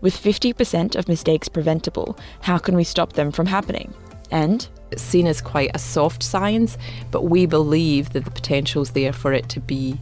With 0.00 0.16
50% 0.16 0.96
of 0.96 1.08
mistakes 1.08 1.48
preventable, 1.48 2.18
how 2.40 2.58
can 2.58 2.74
we 2.74 2.84
stop 2.84 3.12
them 3.12 3.30
from 3.30 3.46
happening? 3.46 3.92
And 4.30 4.66
it's 4.90 5.02
seen 5.02 5.26
as 5.26 5.40
quite 5.40 5.70
a 5.74 5.78
soft 5.78 6.22
science, 6.22 6.78
but 7.10 7.24
we 7.24 7.46
believe 7.46 8.12
that 8.12 8.24
the 8.24 8.30
potential 8.30 8.82
is 8.82 8.92
there 8.92 9.12
for 9.12 9.32
it 9.32 9.48
to 9.50 9.60
be 9.60 10.00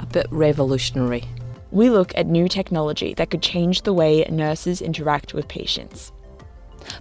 a 0.00 0.06
bit 0.06 0.26
revolutionary. 0.30 1.24
We 1.70 1.88
look 1.88 2.12
at 2.16 2.26
new 2.26 2.48
technology 2.48 3.14
that 3.14 3.30
could 3.30 3.42
change 3.42 3.82
the 3.82 3.92
way 3.92 4.26
nurses 4.28 4.82
interact 4.82 5.34
with 5.34 5.48
patients. 5.48 6.12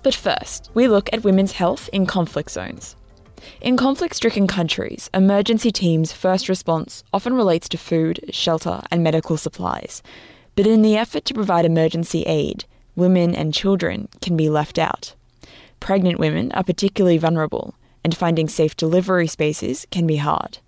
But 0.03 0.13
first, 0.13 0.69
we 0.73 0.87
look 0.87 1.09
at 1.11 1.23
women's 1.23 1.53
health 1.53 1.89
in 1.91 2.05
conflict 2.05 2.51
zones. 2.51 2.95
In 3.61 3.75
conflict 3.75 4.15
stricken 4.15 4.45
countries, 4.45 5.09
emergency 5.13 5.71
teams' 5.71 6.13
first 6.13 6.47
response 6.47 7.03
often 7.11 7.33
relates 7.33 7.67
to 7.69 7.77
food, 7.77 8.19
shelter, 8.29 8.81
and 8.91 9.03
medical 9.03 9.35
supplies. 9.35 10.03
But 10.55 10.67
in 10.67 10.81
the 10.81 10.97
effort 10.97 11.25
to 11.25 11.33
provide 11.33 11.65
emergency 11.65 12.23
aid, 12.23 12.65
women 12.95 13.33
and 13.33 13.53
children 13.53 14.09
can 14.21 14.35
be 14.35 14.49
left 14.49 14.77
out. 14.77 15.15
Pregnant 15.79 16.19
women 16.19 16.51
are 16.51 16.63
particularly 16.63 17.17
vulnerable, 17.17 17.75
and 18.03 18.15
finding 18.15 18.47
safe 18.47 18.75
delivery 18.75 19.27
spaces 19.27 19.87
can 19.91 20.05
be 20.05 20.17
hard. 20.17 20.59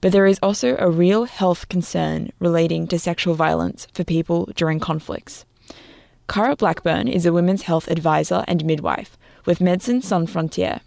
But 0.00 0.12
there 0.12 0.26
is 0.26 0.38
also 0.42 0.76
a 0.78 0.90
real 0.90 1.24
health 1.24 1.68
concern 1.68 2.30
relating 2.38 2.86
to 2.88 2.98
sexual 2.98 3.34
violence 3.34 3.88
for 3.92 4.04
people 4.04 4.48
during 4.54 4.78
conflicts. 4.78 5.44
Cara 6.28 6.56
Blackburn 6.56 7.08
is 7.08 7.24
a 7.24 7.32
women's 7.32 7.62
health 7.62 7.88
advisor 7.88 8.44
and 8.46 8.64
midwife 8.64 9.16
with 9.44 9.58
Médecins 9.60 10.04
Sans 10.04 10.30
Frontières. 10.30 10.80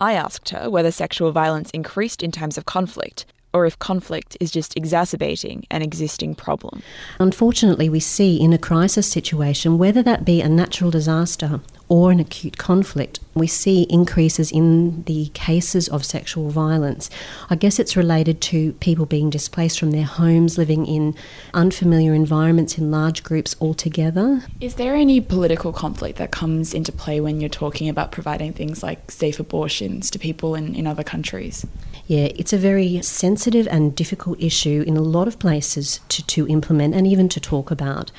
I 0.00 0.12
asked 0.12 0.50
her 0.50 0.68
whether 0.68 0.90
sexual 0.90 1.32
violence 1.32 1.70
increased 1.70 2.22
in 2.22 2.30
times 2.30 2.58
of 2.58 2.66
conflict 2.66 3.24
or 3.52 3.66
if 3.66 3.78
conflict 3.78 4.36
is 4.40 4.50
just 4.50 4.76
exacerbating 4.76 5.64
an 5.70 5.82
existing 5.82 6.34
problem. 6.34 6.82
Unfortunately, 7.18 7.88
we 7.88 8.00
see 8.00 8.40
in 8.40 8.52
a 8.52 8.58
crisis 8.58 9.06
situation, 9.06 9.78
whether 9.78 10.02
that 10.02 10.24
be 10.24 10.40
a 10.40 10.48
natural 10.48 10.90
disaster 10.90 11.60
or 11.88 12.10
an 12.10 12.18
acute 12.18 12.58
conflict, 12.58 13.20
we 13.34 13.46
see 13.46 13.82
increases 13.82 14.50
in 14.50 15.04
the 15.04 15.28
cases 15.34 15.88
of 15.88 16.04
sexual 16.04 16.50
violence. 16.50 17.08
I 17.48 17.54
guess 17.54 17.78
it's 17.78 17.96
related 17.96 18.40
to 18.42 18.72
people 18.74 19.06
being 19.06 19.30
displaced 19.30 19.78
from 19.78 19.92
their 19.92 20.04
homes, 20.04 20.58
living 20.58 20.86
in 20.86 21.14
unfamiliar 21.54 22.12
environments 22.14 22.76
in 22.76 22.90
large 22.90 23.22
groups 23.22 23.54
altogether. 23.60 24.42
Is 24.60 24.74
there 24.74 24.94
any 24.94 25.20
political 25.20 25.72
conflict 25.72 26.18
that 26.18 26.30
comes 26.30 26.74
into 26.74 26.90
play 26.90 27.20
when 27.20 27.40
you're 27.40 27.48
talking 27.48 27.88
about 27.88 28.10
providing 28.10 28.52
things 28.52 28.82
like 28.82 29.10
safe 29.10 29.38
abortions 29.38 30.10
to 30.10 30.18
people 30.18 30.54
in, 30.54 30.74
in 30.74 30.86
other 30.86 31.04
countries? 31.04 31.64
Yeah, 32.06 32.28
it's 32.36 32.52
a 32.52 32.58
very 32.58 33.02
sensitive 33.02 33.66
and 33.68 33.94
difficult 33.94 34.40
issue 34.40 34.84
in 34.86 34.96
a 34.96 35.02
lot 35.02 35.28
of 35.28 35.38
places 35.38 36.00
to, 36.08 36.24
to 36.26 36.46
implement 36.48 36.94
and 36.94 37.06
even 37.06 37.28
to 37.30 37.40
talk 37.40 37.70
about. 37.70 38.10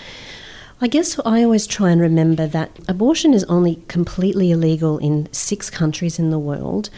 I 0.79 0.87
guess 0.87 1.19
I 1.25 1.43
always 1.43 1.65
try 1.65 1.89
and 1.89 1.99
remember 1.99 2.45
that 2.45 2.69
abortion 2.87 3.33
is 3.33 3.43
only 3.45 3.81
completely 3.87 4.51
illegal 4.51 4.99
in 4.99 5.27
six 5.31 5.71
countries 5.71 6.19
in 6.19 6.29
the 6.29 6.37
world. 6.37 6.91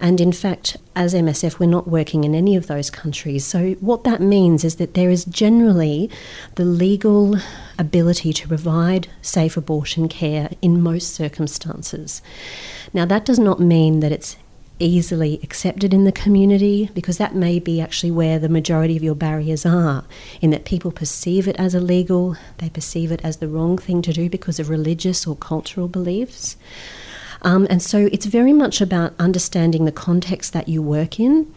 And 0.00 0.20
in 0.20 0.30
fact, 0.30 0.76
as 0.94 1.14
MSF, 1.14 1.58
we're 1.58 1.66
not 1.66 1.88
working 1.88 2.22
in 2.22 2.32
any 2.32 2.54
of 2.54 2.68
those 2.68 2.90
countries. 2.90 3.44
So, 3.44 3.72
what 3.80 4.04
that 4.04 4.20
means 4.20 4.62
is 4.62 4.76
that 4.76 4.94
there 4.94 5.10
is 5.10 5.24
generally 5.24 6.08
the 6.54 6.64
legal 6.64 7.34
ability 7.76 8.32
to 8.34 8.46
provide 8.46 9.08
safe 9.20 9.56
abortion 9.56 10.08
care 10.08 10.50
in 10.62 10.80
most 10.80 11.12
circumstances. 11.12 12.22
Now, 12.92 13.04
that 13.04 13.24
does 13.24 13.40
not 13.40 13.58
mean 13.58 13.98
that 13.98 14.12
it's 14.12 14.36
easily 14.78 15.38
accepted 15.42 15.94
in 15.94 16.04
the 16.04 16.12
community 16.12 16.90
because 16.94 17.18
that 17.18 17.34
may 17.34 17.58
be 17.58 17.80
actually 17.80 18.10
where 18.10 18.38
the 18.38 18.48
majority 18.48 18.96
of 18.96 19.02
your 19.02 19.14
barriers 19.14 19.64
are 19.64 20.04
in 20.40 20.50
that 20.50 20.64
people 20.64 20.90
perceive 20.90 21.46
it 21.46 21.56
as 21.56 21.74
illegal 21.74 22.36
they 22.58 22.68
perceive 22.68 23.12
it 23.12 23.20
as 23.22 23.36
the 23.36 23.48
wrong 23.48 23.78
thing 23.78 24.02
to 24.02 24.12
do 24.12 24.28
because 24.28 24.58
of 24.58 24.68
religious 24.68 25.26
or 25.26 25.36
cultural 25.36 25.88
beliefs. 25.88 26.56
Um, 27.42 27.66
and 27.68 27.82
so 27.82 28.08
it's 28.10 28.26
very 28.26 28.52
much 28.52 28.80
about 28.80 29.14
understanding 29.18 29.84
the 29.84 29.92
context 29.92 30.52
that 30.54 30.68
you 30.68 30.82
work 30.82 31.20
in 31.20 31.52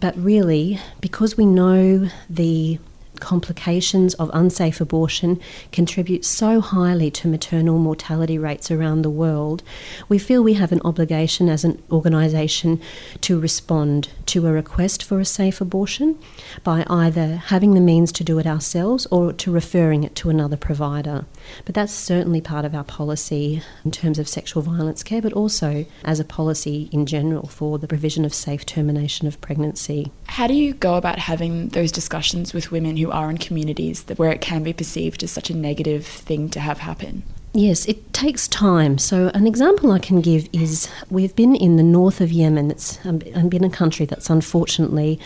but 0.00 0.16
really 0.16 0.78
because 1.00 1.36
we 1.36 1.46
know 1.46 2.08
the 2.28 2.78
complications 3.20 4.14
of 4.14 4.30
unsafe 4.32 4.80
abortion 4.80 5.40
contribute 5.72 6.24
so 6.24 6.60
highly 6.60 7.10
to 7.10 7.28
maternal 7.28 7.78
mortality 7.78 8.38
rates 8.38 8.70
around 8.70 9.02
the 9.02 9.10
world, 9.10 9.62
we 10.08 10.18
feel 10.18 10.42
we 10.42 10.54
have 10.54 10.72
an 10.72 10.80
obligation 10.84 11.48
as 11.48 11.64
an 11.64 11.82
organisation 11.90 12.80
to 13.20 13.38
respond 13.38 14.08
to 14.26 14.46
a 14.46 14.52
request 14.52 15.02
for 15.02 15.20
a 15.20 15.24
safe 15.24 15.60
abortion 15.60 16.18
by 16.62 16.84
either 16.88 17.36
having 17.36 17.74
the 17.74 17.80
means 17.80 18.12
to 18.12 18.24
do 18.24 18.38
it 18.38 18.46
ourselves 18.46 19.06
or 19.06 19.32
to 19.32 19.50
referring 19.50 20.04
it 20.04 20.14
to 20.14 20.30
another 20.30 20.56
provider. 20.56 21.24
But 21.64 21.74
that's 21.74 21.92
certainly 21.92 22.40
part 22.40 22.64
of 22.64 22.74
our 22.74 22.84
policy 22.84 23.62
in 23.84 23.90
terms 23.90 24.18
of 24.18 24.28
sexual 24.28 24.62
violence 24.62 25.02
care, 25.02 25.22
but 25.22 25.32
also 25.32 25.86
as 26.04 26.20
a 26.20 26.24
policy 26.24 26.88
in 26.92 27.06
general 27.06 27.46
for 27.46 27.78
the 27.78 27.88
provision 27.88 28.24
of 28.24 28.34
safe 28.34 28.66
termination 28.66 29.26
of 29.26 29.40
pregnancy. 29.40 30.12
How 30.26 30.46
do 30.46 30.54
you 30.54 30.74
go 30.74 30.96
about 30.96 31.18
having 31.18 31.68
those 31.68 31.92
discussions 31.92 32.52
with 32.52 32.70
women 32.70 32.96
who 32.96 33.07
are 33.12 33.30
in 33.30 33.38
communities 33.38 34.04
that, 34.04 34.18
where 34.18 34.32
it 34.32 34.40
can 34.40 34.62
be 34.62 34.72
perceived 34.72 35.22
as 35.22 35.30
such 35.30 35.50
a 35.50 35.56
negative 35.56 36.06
thing 36.06 36.48
to 36.50 36.60
have 36.60 36.78
happen? 36.78 37.22
Yes, 37.54 37.86
it 37.86 38.12
takes 38.12 38.46
time. 38.46 38.98
So, 38.98 39.30
an 39.34 39.46
example 39.46 39.90
I 39.90 39.98
can 39.98 40.20
give 40.20 40.48
is 40.52 40.88
we've 41.10 41.34
been 41.34 41.56
in 41.56 41.76
the 41.76 41.82
north 41.82 42.20
of 42.20 42.30
Yemen. 42.30 42.70
It's 42.70 43.04
um, 43.06 43.18
been 43.18 43.64
a 43.64 43.70
country 43.70 44.04
that's 44.06 44.28
unfortunately 44.28 45.18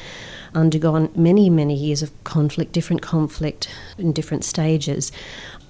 undergone 0.54 1.10
many, 1.16 1.50
many 1.50 1.74
years 1.74 2.00
of 2.00 2.10
conflict, 2.24 2.72
different 2.72 3.02
conflict 3.02 3.68
in 3.98 4.12
different 4.12 4.44
stages. 4.44 5.10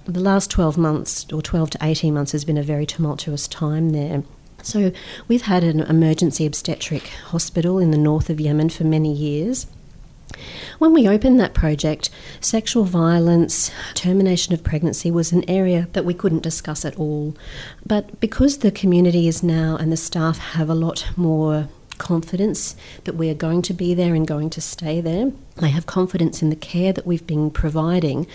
The 0.04 0.20
last 0.20 0.50
12 0.50 0.76
months, 0.76 1.26
or 1.32 1.40
12 1.40 1.70
to 1.70 1.78
18 1.80 2.12
months, 2.12 2.32
has 2.32 2.44
been 2.44 2.58
a 2.58 2.62
very 2.62 2.84
tumultuous 2.84 3.48
time 3.48 3.90
there. 3.90 4.22
So, 4.62 4.92
we've 5.28 5.42
had 5.42 5.64
an 5.64 5.80
emergency 5.80 6.44
obstetric 6.44 7.08
hospital 7.28 7.78
in 7.78 7.92
the 7.92 7.98
north 7.98 8.28
of 8.28 8.40
Yemen 8.40 8.68
for 8.68 8.84
many 8.84 9.12
years. 9.12 9.66
When 10.78 10.92
we 10.92 11.08
opened 11.08 11.38
that 11.40 11.54
project, 11.54 12.10
sexual 12.40 12.84
violence, 12.84 13.70
termination 13.94 14.54
of 14.54 14.64
pregnancy 14.64 15.10
was 15.10 15.32
an 15.32 15.48
area 15.48 15.88
that 15.92 16.04
we 16.04 16.14
couldn't 16.14 16.42
discuss 16.42 16.84
at 16.84 16.96
all. 16.96 17.36
But 17.86 18.20
because 18.20 18.58
the 18.58 18.70
community 18.70 19.28
is 19.28 19.42
now 19.42 19.76
and 19.76 19.92
the 19.92 19.96
staff 19.96 20.38
have 20.38 20.68
a 20.68 20.74
lot 20.74 21.06
more 21.16 21.68
confidence 21.98 22.74
that 23.04 23.14
we 23.14 23.30
are 23.30 23.34
going 23.34 23.62
to 23.62 23.74
be 23.74 23.94
there 23.94 24.14
and 24.14 24.26
going 24.26 24.50
to 24.50 24.60
stay 24.60 25.00
there, 25.00 25.32
they 25.56 25.70
have 25.70 25.86
confidence 25.86 26.42
in 26.42 26.50
the 26.50 26.56
care 26.56 26.92
that 26.92 27.06
we've 27.06 27.26
been 27.26 27.50
providing 27.50 28.26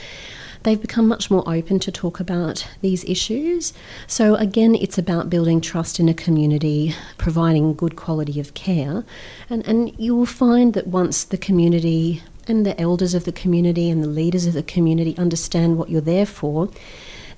they've 0.67 0.81
become 0.81 1.07
much 1.07 1.31
more 1.31 1.47
open 1.47 1.79
to 1.79 1.89
talk 1.93 2.19
about 2.19 2.67
these 2.81 3.05
issues. 3.05 3.71
So, 4.05 4.35
again, 4.35 4.75
it's 4.75 4.97
about 4.97 5.29
building 5.29 5.61
trust 5.61 5.97
in 5.97 6.09
a 6.09 6.13
community, 6.13 6.93
providing 7.17 7.73
good 7.73 7.95
quality 7.95 8.37
of 8.41 8.53
care. 8.53 9.05
And, 9.49 9.65
and 9.65 9.97
you 9.97 10.13
will 10.13 10.25
find 10.25 10.73
that 10.73 10.87
once 10.87 11.23
the 11.23 11.37
community 11.37 12.21
and 12.49 12.65
the 12.65 12.79
elders 12.79 13.13
of 13.13 13.23
the 13.23 13.31
community 13.31 13.89
and 13.89 14.03
the 14.03 14.09
leaders 14.09 14.45
of 14.45 14.53
the 14.53 14.63
community 14.63 15.17
understand 15.17 15.77
what 15.77 15.89
you're 15.89 16.01
there 16.01 16.25
for, 16.25 16.69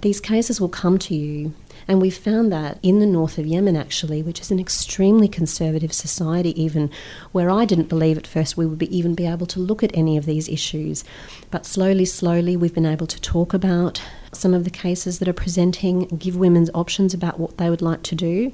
these 0.01 0.19
cases 0.19 0.59
will 0.59 0.69
come 0.69 0.97
to 0.97 1.13
you 1.13 1.53
and 1.89 1.99
we 1.99 2.11
found 2.11 2.51
that 2.51 2.77
in 2.83 2.99
the 2.99 3.07
north 3.07 3.39
of 3.39 3.47
Yemen, 3.47 3.75
actually, 3.75 4.21
which 4.21 4.39
is 4.39 4.51
an 4.51 4.59
extremely 4.59 5.27
conservative 5.27 5.91
society, 5.91 6.51
even 6.61 6.91
where 7.31 7.49
I 7.49 7.65
didn't 7.65 7.89
believe 7.89 8.15
at 8.15 8.27
first 8.27 8.55
we 8.55 8.67
would 8.67 8.77
be, 8.77 8.95
even 8.95 9.15
be 9.15 9.25
able 9.25 9.47
to 9.47 9.59
look 9.59 9.81
at 9.81 9.89
any 9.95 10.15
of 10.15 10.27
these 10.27 10.47
issues. 10.47 11.03
But 11.49 11.65
slowly, 11.65 12.05
slowly, 12.05 12.55
we've 12.55 12.75
been 12.75 12.85
able 12.85 13.07
to 13.07 13.19
talk 13.19 13.55
about 13.55 14.03
some 14.31 14.53
of 14.53 14.65
the 14.65 14.69
cases 14.69 15.17
that 15.17 15.27
are 15.27 15.33
presenting, 15.33 16.05
give 16.05 16.35
women's 16.35 16.69
options 16.75 17.15
about 17.15 17.39
what 17.39 17.57
they 17.57 17.71
would 17.71 17.81
like 17.81 18.03
to 18.03 18.15
do. 18.15 18.53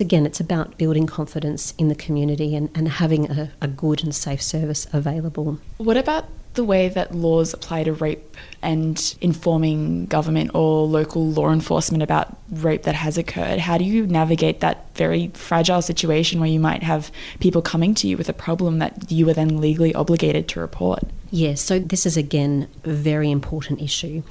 Again, 0.00 0.26
it's 0.26 0.40
about 0.40 0.76
building 0.78 1.06
confidence 1.06 1.74
in 1.78 1.88
the 1.88 1.94
community 1.94 2.56
and, 2.56 2.70
and 2.74 2.88
having 2.88 3.30
a, 3.30 3.52
a 3.60 3.68
good 3.68 4.02
and 4.02 4.14
safe 4.14 4.42
service 4.42 4.86
available. 4.92 5.58
What 5.78 5.96
about 5.96 6.26
the 6.54 6.64
way 6.64 6.88
that 6.88 7.14
laws 7.14 7.52
apply 7.52 7.84
to 7.84 7.92
rape 7.92 8.36
and 8.62 9.16
informing 9.20 10.06
government 10.06 10.52
or 10.54 10.86
local 10.86 11.28
law 11.28 11.50
enforcement 11.50 12.02
about 12.02 12.36
rape 12.50 12.84
that 12.84 12.94
has 12.94 13.18
occurred? 13.18 13.58
How 13.58 13.78
do 13.78 13.84
you 13.84 14.06
navigate 14.06 14.60
that 14.60 14.86
very 14.94 15.28
fragile 15.34 15.82
situation 15.82 16.40
where 16.40 16.48
you 16.48 16.60
might 16.60 16.82
have 16.82 17.10
people 17.40 17.62
coming 17.62 17.94
to 17.96 18.08
you 18.08 18.16
with 18.16 18.28
a 18.28 18.32
problem 18.32 18.78
that 18.78 19.10
you 19.10 19.28
are 19.28 19.34
then 19.34 19.60
legally 19.60 19.94
obligated 19.94 20.48
to 20.48 20.60
report? 20.60 21.04
Yes, 21.30 21.60
so 21.60 21.78
this 21.78 22.06
is 22.06 22.16
again 22.16 22.68
a 22.84 22.90
very 22.90 23.30
important 23.30 23.82
issue. 23.82 24.22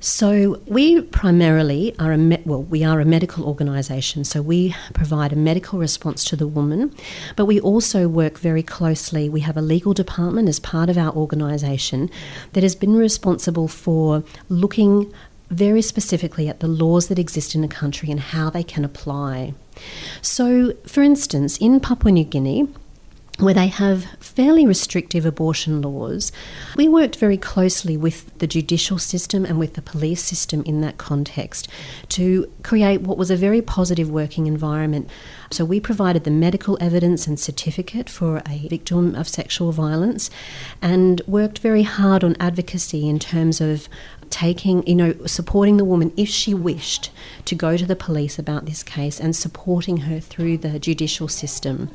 So 0.00 0.60
we 0.66 1.00
primarily 1.02 1.94
are 1.98 2.12
a 2.12 2.18
me- 2.18 2.42
well, 2.44 2.62
we 2.62 2.84
are 2.84 3.00
a 3.00 3.04
medical 3.04 3.44
organisation. 3.44 4.24
So 4.24 4.42
we 4.42 4.74
provide 4.94 5.32
a 5.32 5.36
medical 5.36 5.78
response 5.78 6.24
to 6.26 6.36
the 6.36 6.46
woman, 6.46 6.94
but 7.36 7.46
we 7.46 7.60
also 7.60 8.08
work 8.08 8.38
very 8.38 8.62
closely. 8.62 9.28
We 9.28 9.40
have 9.40 9.56
a 9.56 9.62
legal 9.62 9.94
department 9.94 10.48
as 10.48 10.60
part 10.60 10.88
of 10.88 10.96
our 10.96 11.12
organisation 11.14 12.10
that 12.52 12.62
has 12.62 12.76
been 12.76 12.94
responsible 12.94 13.68
for 13.68 14.22
looking 14.48 15.12
very 15.50 15.82
specifically 15.82 16.48
at 16.48 16.60
the 16.60 16.68
laws 16.68 17.08
that 17.08 17.18
exist 17.18 17.54
in 17.54 17.64
a 17.64 17.68
country 17.68 18.10
and 18.10 18.20
how 18.20 18.50
they 18.50 18.62
can 18.62 18.84
apply. 18.84 19.54
So, 20.20 20.74
for 20.86 21.02
instance, 21.02 21.56
in 21.56 21.80
Papua 21.80 22.12
New 22.12 22.24
Guinea, 22.24 22.68
where 23.38 23.54
they 23.54 23.68
have 23.68 24.04
fairly 24.18 24.66
restrictive 24.66 25.24
abortion 25.24 25.80
laws. 25.80 26.32
We 26.76 26.88
worked 26.88 27.16
very 27.16 27.36
closely 27.36 27.96
with 27.96 28.36
the 28.38 28.48
judicial 28.48 28.98
system 28.98 29.44
and 29.44 29.58
with 29.58 29.74
the 29.74 29.82
police 29.82 30.22
system 30.22 30.62
in 30.64 30.80
that 30.80 30.98
context 30.98 31.68
to 32.10 32.50
create 32.64 33.02
what 33.02 33.16
was 33.16 33.30
a 33.30 33.36
very 33.36 33.62
positive 33.62 34.10
working 34.10 34.46
environment. 34.48 35.08
So 35.50 35.64
we 35.64 35.78
provided 35.78 36.24
the 36.24 36.30
medical 36.30 36.76
evidence 36.80 37.26
and 37.26 37.38
certificate 37.38 38.10
for 38.10 38.42
a 38.46 38.66
victim 38.68 39.14
of 39.14 39.28
sexual 39.28 39.70
violence 39.70 40.30
and 40.82 41.22
worked 41.26 41.60
very 41.60 41.84
hard 41.84 42.24
on 42.24 42.36
advocacy 42.40 43.08
in 43.08 43.18
terms 43.18 43.60
of 43.60 43.88
taking, 44.30 44.86
you 44.86 44.94
know, 44.94 45.14
supporting 45.26 45.76
the 45.76 45.84
woman 45.84 46.12
if 46.16 46.28
she 46.28 46.54
wished 46.54 47.10
to 47.44 47.54
go 47.54 47.76
to 47.76 47.86
the 47.86 47.96
police 47.96 48.38
about 48.38 48.66
this 48.66 48.82
case 48.82 49.18
and 49.18 49.34
supporting 49.34 49.98
her 49.98 50.20
through 50.20 50.58
the 50.58 50.78
judicial 50.78 51.28
system. 51.28 51.90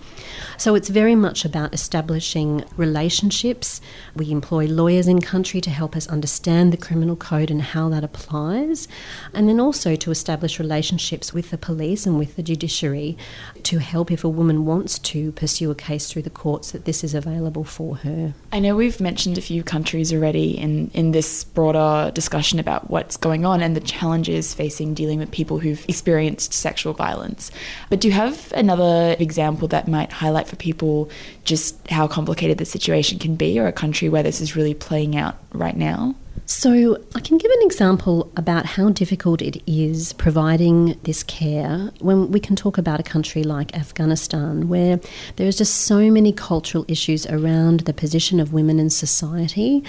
So 0.58 0.76
it's 0.76 0.90
very 0.90 1.16
much 1.16 1.46
about 1.46 1.74
establishing 1.74 2.66
relationships. 2.76 3.82
We 4.16 4.32
employ 4.32 4.66
lawyers 4.66 5.08
in 5.08 5.22
country 5.22 5.62
to 5.62 5.70
help 5.70 5.96
us 5.96 6.08
understand 6.08 6.74
the 6.74 6.78
criminal 6.78 7.16
code 7.16 7.52
and 7.52 7.62
how 7.62 7.90
that 7.90 8.04
applies, 8.04 8.88
and 9.34 9.48
then 9.48 9.60
also 9.60 9.96
to 9.96 10.12
establish 10.12 10.60
relationships 10.60 11.34
with 11.34 11.52
the 11.52 11.58
police 11.58 12.06
and 12.06 12.18
with 12.18 12.36
the 12.36 12.44
judiciary 12.44 13.18
to 13.64 13.78
help 13.78 14.12
if 14.12 14.24
a 14.24 14.30
woman 14.30 14.66
wants 14.66 14.98
to 15.00 15.32
pursue 15.34 15.70
a 15.72 15.76
case 15.76 16.12
through 16.12 16.24
the 16.24 16.30
courts 16.30 16.72
that 16.72 16.86
this 16.86 17.04
is 17.04 17.14
available 17.14 17.64
for 17.64 17.98
her. 17.98 18.34
I 18.52 18.60
know 18.60 18.76
we've 18.76 19.00
mentioned 19.00 19.38
a 19.38 19.42
few 19.42 19.64
countries 19.64 20.12
already 20.12 20.58
in, 20.58 20.90
in 20.94 21.12
this 21.12 21.44
broader 21.44 22.12
discussion 22.12 22.23
about 22.60 22.90
what's 22.90 23.18
going 23.18 23.46
on 23.46 23.62
and 23.62 23.76
the 23.76 23.82
challenges 23.82 24.54
facing 24.54 24.94
dealing 24.94 25.20
with 25.20 25.32
people 25.32 25.60
who've 25.60 25.84
experienced 25.88 26.54
sexual 26.54 26.94
violence. 26.94 27.52
But 27.90 28.00
do 28.00 28.08
you 28.08 28.14
have 28.14 28.52
another 28.54 29.16
example 29.20 29.68
that 29.70 29.88
might 29.88 30.12
highlight 30.12 30.48
for 30.48 30.56
people 30.56 31.10
just 31.44 31.88
how 31.88 32.08
complicated 32.08 32.58
the 32.58 32.66
situation 32.66 33.20
can 33.20 33.36
be 33.36 33.60
or 33.60 33.68
a 33.68 33.74
country 33.74 34.10
where 34.10 34.24
this 34.24 34.42
is 34.42 34.56
really 34.56 34.74
playing 34.74 35.16
out 35.16 35.38
right 35.52 35.76
now? 35.78 36.16
So, 36.46 37.02
I 37.16 37.22
can 37.22 37.38
give 37.38 37.50
an 37.52 37.62
example 37.62 38.30
about 38.36 38.66
how 38.66 38.90
difficult 38.90 39.42
it 39.42 39.64
is 39.66 40.12
providing 40.14 41.00
this 41.04 41.24
care 41.24 41.92
when 42.00 42.32
we 42.32 42.40
can 42.42 42.58
talk 42.58 42.78
about 42.78 43.00
a 43.00 43.04
country 43.04 43.44
like 43.44 43.74
Afghanistan, 43.76 44.68
where 44.68 45.00
there's 45.38 45.58
just 45.58 45.74
so 45.74 46.12
many 46.12 46.34
cultural 46.34 46.84
issues 46.90 47.26
around 47.28 47.82
the 47.82 47.94
position 47.94 48.42
of 48.42 48.52
women 48.52 48.78
in 48.78 48.90
society 48.90 49.84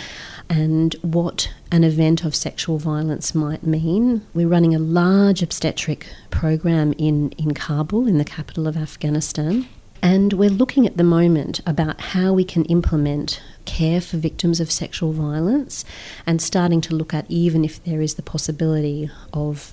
and 0.49 0.94
what 1.02 1.52
an 1.73 1.82
event 1.82 2.25
of 2.25 2.37
sexual 2.37 2.79
violence 2.79 3.35
might 3.35 3.64
mean. 3.64 4.25
We're 4.32 4.49
running 4.49 4.76
a 4.76 4.79
large 4.79 5.43
obstetric 5.43 6.06
program 6.31 6.93
in, 6.99 7.31
in 7.32 7.55
Kabul, 7.55 8.06
in 8.06 8.19
the 8.19 8.25
capital 8.25 8.69
of 8.69 8.76
Afghanistan. 8.76 9.67
And 10.04 10.34
we're 10.34 10.50
looking 10.50 10.86
at 10.86 10.98
the 10.98 11.02
moment 11.02 11.62
about 11.66 11.98
how 11.98 12.34
we 12.34 12.44
can 12.44 12.66
implement 12.66 13.42
care 13.64 14.02
for 14.02 14.18
victims 14.18 14.60
of 14.60 14.70
sexual 14.70 15.14
violence 15.14 15.82
and 16.26 16.42
starting 16.42 16.82
to 16.82 16.94
look 16.94 17.14
at 17.14 17.24
even 17.30 17.64
if 17.64 17.82
there 17.84 18.02
is 18.02 18.16
the 18.16 18.22
possibility 18.22 19.10
of 19.32 19.72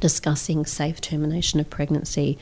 discussing 0.00 0.66
safe 0.66 1.00
termination 1.00 1.60
of 1.60 1.70
pregnancy. 1.70 2.36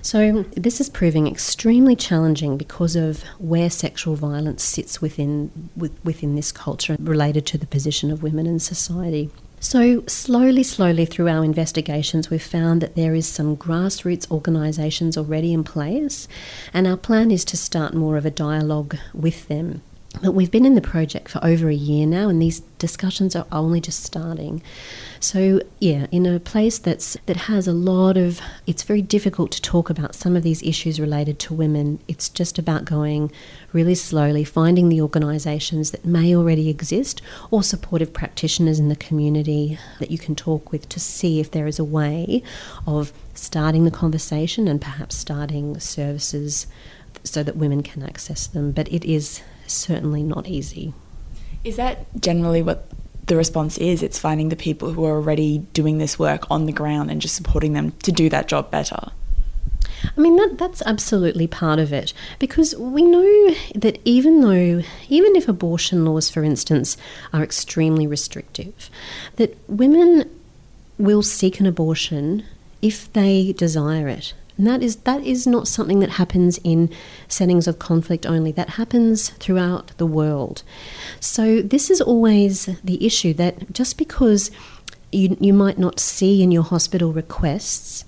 So, 0.00 0.44
this 0.56 0.80
is 0.80 0.88
proving 0.88 1.26
extremely 1.26 1.96
challenging 1.96 2.56
because 2.56 2.96
of 2.96 3.24
where 3.38 3.68
sexual 3.68 4.16
violence 4.16 4.62
sits 4.62 5.02
within, 5.02 5.68
within 5.76 6.34
this 6.34 6.50
culture 6.50 6.96
related 6.98 7.44
to 7.48 7.58
the 7.58 7.66
position 7.66 8.10
of 8.10 8.22
women 8.22 8.46
in 8.46 8.58
society. 8.58 9.28
So, 9.64 10.04
slowly, 10.06 10.62
slowly 10.62 11.06
through 11.06 11.30
our 11.30 11.42
investigations, 11.42 12.28
we've 12.28 12.42
found 12.42 12.82
that 12.82 12.96
there 12.96 13.14
is 13.14 13.26
some 13.26 13.56
grassroots 13.56 14.30
organisations 14.30 15.16
already 15.16 15.54
in 15.54 15.64
place, 15.64 16.28
and 16.74 16.86
our 16.86 16.98
plan 16.98 17.30
is 17.30 17.46
to 17.46 17.56
start 17.56 17.94
more 17.94 18.18
of 18.18 18.26
a 18.26 18.30
dialogue 18.30 18.98
with 19.14 19.48
them. 19.48 19.80
But 20.22 20.32
we've 20.32 20.50
been 20.50 20.64
in 20.64 20.74
the 20.74 20.80
project 20.80 21.28
for 21.28 21.44
over 21.44 21.68
a 21.68 21.74
year 21.74 22.06
now, 22.06 22.28
and 22.28 22.40
these 22.40 22.60
discussions 22.78 23.34
are 23.34 23.46
only 23.50 23.80
just 23.80 24.02
starting. 24.02 24.62
So 25.20 25.60
yeah, 25.80 26.06
in 26.12 26.24
a 26.24 26.38
place 26.38 26.78
that's 26.78 27.16
that 27.26 27.36
has 27.36 27.66
a 27.66 27.72
lot 27.72 28.16
of, 28.16 28.40
it's 28.66 28.84
very 28.84 29.02
difficult 29.02 29.50
to 29.52 29.62
talk 29.62 29.90
about 29.90 30.14
some 30.14 30.36
of 30.36 30.42
these 30.42 30.62
issues 30.62 31.00
related 31.00 31.38
to 31.40 31.54
women. 31.54 31.98
It's 32.08 32.28
just 32.28 32.58
about 32.58 32.84
going 32.84 33.32
really 33.72 33.94
slowly, 33.94 34.44
finding 34.44 34.88
the 34.88 35.00
organisations 35.00 35.90
that 35.90 36.04
may 36.04 36.34
already 36.34 36.68
exist 36.68 37.20
or 37.50 37.62
supportive 37.62 38.12
practitioners 38.12 38.78
in 38.78 38.88
the 38.88 38.96
community 38.96 39.78
that 39.98 40.10
you 40.10 40.18
can 40.18 40.34
talk 40.34 40.70
with 40.70 40.88
to 40.90 41.00
see 41.00 41.40
if 41.40 41.50
there 41.50 41.66
is 41.66 41.78
a 41.78 41.84
way 41.84 42.42
of 42.86 43.12
starting 43.34 43.84
the 43.84 43.90
conversation 43.90 44.68
and 44.68 44.80
perhaps 44.80 45.16
starting 45.16 45.78
services 45.80 46.66
so 47.24 47.42
that 47.42 47.56
women 47.56 47.82
can 47.82 48.02
access 48.02 48.46
them. 48.46 48.70
But 48.72 48.88
it 48.92 49.04
is 49.04 49.42
certainly 49.66 50.22
not 50.22 50.46
easy. 50.46 50.94
Is 51.62 51.76
that 51.76 52.06
generally 52.20 52.62
what 52.62 52.88
the 53.26 53.36
response 53.36 53.78
is? 53.78 54.02
It's 54.02 54.18
finding 54.18 54.50
the 54.50 54.56
people 54.56 54.92
who 54.92 55.04
are 55.04 55.14
already 55.14 55.58
doing 55.72 55.98
this 55.98 56.18
work 56.18 56.50
on 56.50 56.66
the 56.66 56.72
ground 56.72 57.10
and 57.10 57.20
just 57.20 57.34
supporting 57.34 57.72
them 57.72 57.92
to 58.02 58.12
do 58.12 58.28
that 58.28 58.48
job 58.48 58.70
better. 58.70 59.10
I 60.16 60.20
mean 60.20 60.36
that 60.36 60.58
that's 60.58 60.82
absolutely 60.82 61.46
part 61.46 61.78
of 61.78 61.92
it 61.92 62.12
because 62.38 62.76
we 62.76 63.02
know 63.02 63.54
that 63.74 63.98
even 64.04 64.42
though 64.42 64.82
even 65.08 65.36
if 65.36 65.48
abortion 65.48 66.04
laws 66.04 66.28
for 66.28 66.44
instance 66.44 66.96
are 67.32 67.42
extremely 67.42 68.06
restrictive 68.06 68.90
that 69.36 69.56
women 69.68 70.30
will 70.98 71.22
seek 71.22 71.58
an 71.58 71.66
abortion 71.66 72.44
if 72.82 73.12
they 73.14 73.52
desire 73.52 74.08
it 74.08 74.34
and 74.56 74.66
that 74.66 74.82
is 74.82 74.96
that 74.96 75.24
is 75.24 75.46
not 75.46 75.66
something 75.66 75.98
that 76.00 76.10
happens 76.10 76.58
in 76.62 76.90
settings 77.26 77.66
of 77.66 77.78
conflict 77.78 78.24
only. 78.24 78.52
That 78.52 78.70
happens 78.70 79.30
throughout 79.30 79.92
the 79.96 80.06
world. 80.06 80.62
So 81.18 81.60
this 81.60 81.90
is 81.90 82.00
always 82.00 82.66
the 82.84 83.04
issue 83.04 83.34
that 83.34 83.72
just 83.72 83.98
because 83.98 84.50
you, 85.10 85.36
you 85.40 85.52
might 85.52 85.78
not 85.78 86.00
see 86.00 86.42
in 86.42 86.52
your 86.52 86.62
hospital 86.62 87.12
requests 87.12 88.04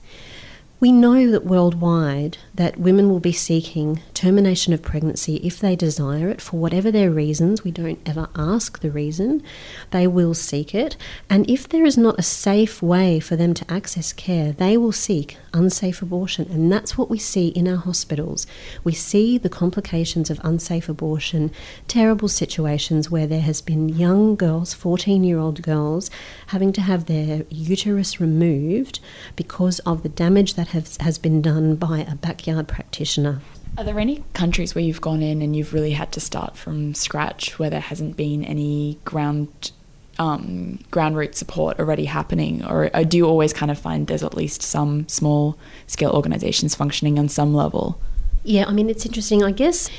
we 0.78 0.92
know 0.92 1.30
that 1.30 1.44
worldwide 1.44 2.36
that 2.54 2.78
women 2.78 3.08
will 3.08 3.20
be 3.20 3.32
seeking 3.32 4.02
termination 4.12 4.74
of 4.74 4.82
pregnancy 4.82 5.36
if 5.36 5.58
they 5.58 5.74
desire 5.74 6.28
it 6.28 6.40
for 6.40 6.58
whatever 6.58 6.90
their 6.90 7.10
reasons. 7.10 7.64
We 7.64 7.70
don't 7.70 7.98
ever 8.04 8.28
ask 8.34 8.80
the 8.80 8.90
reason. 8.90 9.42
They 9.90 10.06
will 10.06 10.34
seek 10.34 10.74
it. 10.74 10.96
And 11.30 11.48
if 11.48 11.66
there 11.66 11.86
is 11.86 11.96
not 11.96 12.18
a 12.18 12.22
safe 12.22 12.82
way 12.82 13.20
for 13.20 13.36
them 13.36 13.54
to 13.54 13.70
access 13.72 14.12
care, 14.12 14.52
they 14.52 14.76
will 14.76 14.92
seek 14.92 15.38
unsafe 15.54 16.02
abortion. 16.02 16.46
And 16.50 16.70
that's 16.70 16.98
what 16.98 17.08
we 17.08 17.18
see 17.18 17.48
in 17.48 17.66
our 17.66 17.76
hospitals. 17.76 18.46
We 18.84 18.92
see 18.92 19.38
the 19.38 19.48
complications 19.48 20.28
of 20.28 20.40
unsafe 20.44 20.88
abortion, 20.88 21.52
terrible 21.88 22.28
situations 22.28 23.10
where 23.10 23.26
there 23.26 23.40
has 23.40 23.62
been 23.62 23.88
young 23.88 24.36
girls, 24.36 24.74
14 24.74 25.24
year 25.24 25.38
old 25.38 25.62
girls, 25.62 26.10
having 26.48 26.72
to 26.74 26.82
have 26.82 27.06
their 27.06 27.44
uterus 27.48 28.20
removed 28.20 29.00
because 29.36 29.78
of 29.80 30.02
the 30.02 30.10
damage 30.10 30.54
that 30.54 30.65
has, 30.68 30.96
has 30.98 31.18
been 31.18 31.42
done 31.42 31.76
by 31.76 32.00
a 32.00 32.14
backyard 32.14 32.68
practitioner. 32.68 33.40
Are 33.78 33.84
there 33.84 33.98
any 33.98 34.24
countries 34.32 34.74
where 34.74 34.82
you've 34.82 35.00
gone 35.00 35.22
in 35.22 35.42
and 35.42 35.54
you've 35.54 35.74
really 35.74 35.92
had 35.92 36.12
to 36.12 36.20
start 36.20 36.56
from 36.56 36.94
scratch, 36.94 37.58
where 37.58 37.68
there 37.68 37.80
hasn't 37.80 38.16
been 38.16 38.44
any 38.44 38.98
ground 39.04 39.72
um, 40.18 40.78
ground 40.90 41.16
root 41.16 41.34
support 41.34 41.78
already 41.78 42.06
happening, 42.06 42.64
or, 42.64 42.90
or 42.94 43.04
do 43.04 43.18
you 43.18 43.26
always 43.26 43.52
kind 43.52 43.70
of 43.70 43.78
find 43.78 44.06
there's 44.06 44.22
at 44.22 44.34
least 44.34 44.62
some 44.62 45.06
small 45.08 45.58
scale 45.86 46.10
organisations 46.10 46.74
functioning 46.74 47.18
on 47.18 47.28
some 47.28 47.54
level? 47.54 48.00
Yeah, 48.42 48.64
I 48.66 48.72
mean 48.72 48.88
it's 48.88 49.04
interesting. 49.04 49.42
I 49.42 49.50
guess 49.50 49.90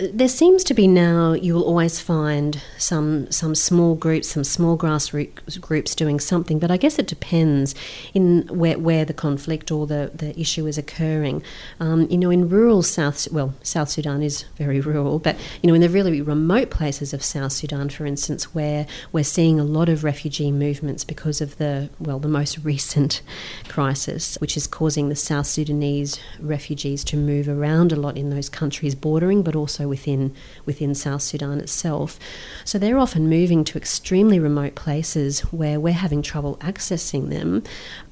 there 0.00 0.28
seems 0.28 0.64
to 0.64 0.74
be 0.74 0.86
now 0.86 1.32
you 1.32 1.54
will 1.54 1.62
always 1.62 2.00
find 2.00 2.62
some 2.78 3.30
some 3.30 3.54
small 3.54 3.94
groups, 3.94 4.28
some 4.28 4.44
small 4.44 4.76
grassroots 4.76 5.60
groups 5.60 5.94
doing 5.94 6.18
something, 6.18 6.58
but 6.58 6.70
I 6.70 6.76
guess 6.78 6.98
it 6.98 7.06
depends 7.06 7.74
in 8.14 8.48
where, 8.48 8.78
where 8.78 9.04
the 9.04 9.12
conflict 9.12 9.70
or 9.70 9.86
the, 9.86 10.10
the 10.14 10.38
issue 10.40 10.66
is 10.66 10.78
occurring. 10.78 11.42
Um, 11.78 12.06
you 12.10 12.16
know, 12.16 12.30
in 12.30 12.48
rural 12.48 12.82
South, 12.82 13.30
well, 13.30 13.54
South 13.62 13.90
Sudan 13.90 14.22
is 14.22 14.44
very 14.56 14.80
rural, 14.90 15.18
but 15.18 15.36
you 15.62 15.68
know, 15.68 15.74
in 15.74 15.82
the 15.82 15.88
really 15.88 16.22
remote 16.22 16.70
places 16.70 17.12
of 17.12 17.22
South 17.22 17.52
Sudan, 17.52 17.90
for 17.90 18.06
instance, 18.06 18.54
where 18.54 18.86
we're 19.12 19.24
seeing 19.24 19.60
a 19.60 19.64
lot 19.64 19.88
of 19.88 20.02
refugee 20.02 20.50
movements 20.50 21.04
because 21.04 21.40
of 21.40 21.58
the 21.58 21.90
well, 21.98 22.18
the 22.18 22.28
most 22.28 22.58
recent 22.64 23.20
crisis, 23.68 24.36
which 24.40 24.56
is 24.56 24.66
causing 24.66 25.10
the 25.10 25.16
South 25.16 25.46
Sudanese 25.46 26.18
refugees 26.38 27.04
to 27.04 27.16
move 27.16 27.48
around 27.48 27.92
a 27.92 27.96
lot 27.96 28.16
in 28.16 28.30
those 28.30 28.48
countries 28.48 28.94
bordering, 28.94 29.42
but 29.42 29.54
also 29.54 29.89
within 29.90 30.34
within 30.64 30.94
South 30.94 31.20
Sudan 31.20 31.60
itself. 31.60 32.18
So 32.64 32.78
they're 32.78 32.98
often 32.98 33.28
moving 33.28 33.64
to 33.64 33.76
extremely 33.76 34.38
remote 34.38 34.74
places 34.74 35.40
where 35.52 35.78
we're 35.78 35.92
having 35.92 36.22
trouble 36.22 36.56
accessing 36.62 37.28
them, 37.28 37.62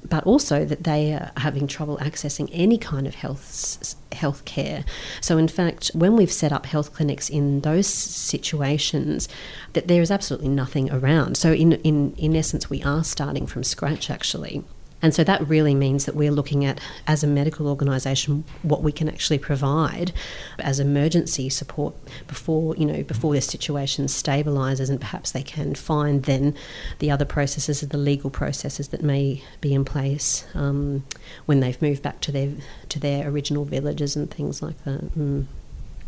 but 0.07 0.23
also 0.25 0.65
that 0.65 0.83
they 0.83 1.13
are 1.13 1.31
having 1.37 1.65
trouble 1.65 1.97
accessing 1.97 2.49
any 2.53 2.77
kind 2.77 3.07
of 3.07 3.15
health 3.15 3.95
health 4.11 4.45
care. 4.45 4.83
So 5.21 5.37
in 5.37 5.47
fact, 5.47 5.91
when 5.93 6.15
we've 6.15 6.31
set 6.31 6.51
up 6.51 6.65
health 6.67 6.93
clinics 6.93 7.29
in 7.29 7.61
those 7.61 7.87
situations, 7.87 9.27
that 9.73 9.87
there 9.87 10.01
is 10.01 10.11
absolutely 10.11 10.49
nothing 10.49 10.91
around. 10.91 11.37
So 11.37 11.53
in 11.53 11.73
in 11.89 12.13
in 12.17 12.35
essence, 12.35 12.69
we 12.69 12.83
are 12.83 13.03
starting 13.03 13.47
from 13.47 13.63
scratch 13.63 14.09
actually. 14.09 14.63
And 15.01 15.13
so 15.13 15.23
that 15.23 15.47
really 15.47 15.73
means 15.73 16.05
that 16.05 16.15
we're 16.15 16.31
looking 16.31 16.65
at, 16.65 16.79
as 17.07 17.23
a 17.23 17.27
medical 17.27 17.67
organisation, 17.67 18.43
what 18.63 18.83
we 18.83 18.91
can 18.91 19.07
actually 19.07 19.39
provide 19.39 20.11
as 20.59 20.79
emergency 20.79 21.49
support 21.49 21.95
before 22.27 22.75
you 22.75 22.85
know 22.85 23.03
before 23.03 23.33
the 23.33 23.41
situation 23.41 24.05
stabilises 24.05 24.89
and 24.89 24.99
perhaps 24.99 25.31
they 25.31 25.43
can 25.43 25.75
find 25.75 26.23
then 26.23 26.55
the 26.99 27.09
other 27.09 27.25
processes, 27.25 27.81
the 27.81 27.97
legal 27.97 28.29
processes 28.29 28.89
that 28.89 29.01
may 29.01 29.43
be 29.61 29.73
in 29.73 29.85
place 29.85 30.45
um, 30.53 31.03
when 31.45 31.59
they've 31.59 31.81
moved 31.81 32.03
back 32.03 32.19
to 32.21 32.31
their 32.31 32.49
to 32.89 32.99
their 32.99 33.29
original 33.29 33.65
villages 33.65 34.15
and 34.15 34.29
things 34.29 34.61
like 34.61 34.83
that. 34.83 35.17
Mm. 35.17 35.45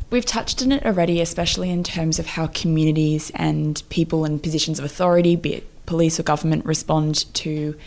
We've 0.09 0.25
touched 0.25 0.61
on 0.61 0.73
it 0.73 0.85
already, 0.85 1.21
especially 1.21 1.69
in 1.69 1.85
terms 1.85 2.19
of 2.19 2.27
how 2.27 2.47
communities 2.47 3.31
and 3.33 3.81
people 3.87 4.25
in 4.25 4.39
positions 4.39 4.77
of 4.77 4.83
authority, 4.83 5.37
be 5.37 5.53
it 5.55 5.85
police 5.85 6.19
or 6.19 6.23
government, 6.23 6.65
respond 6.65 7.33
to 7.35 7.77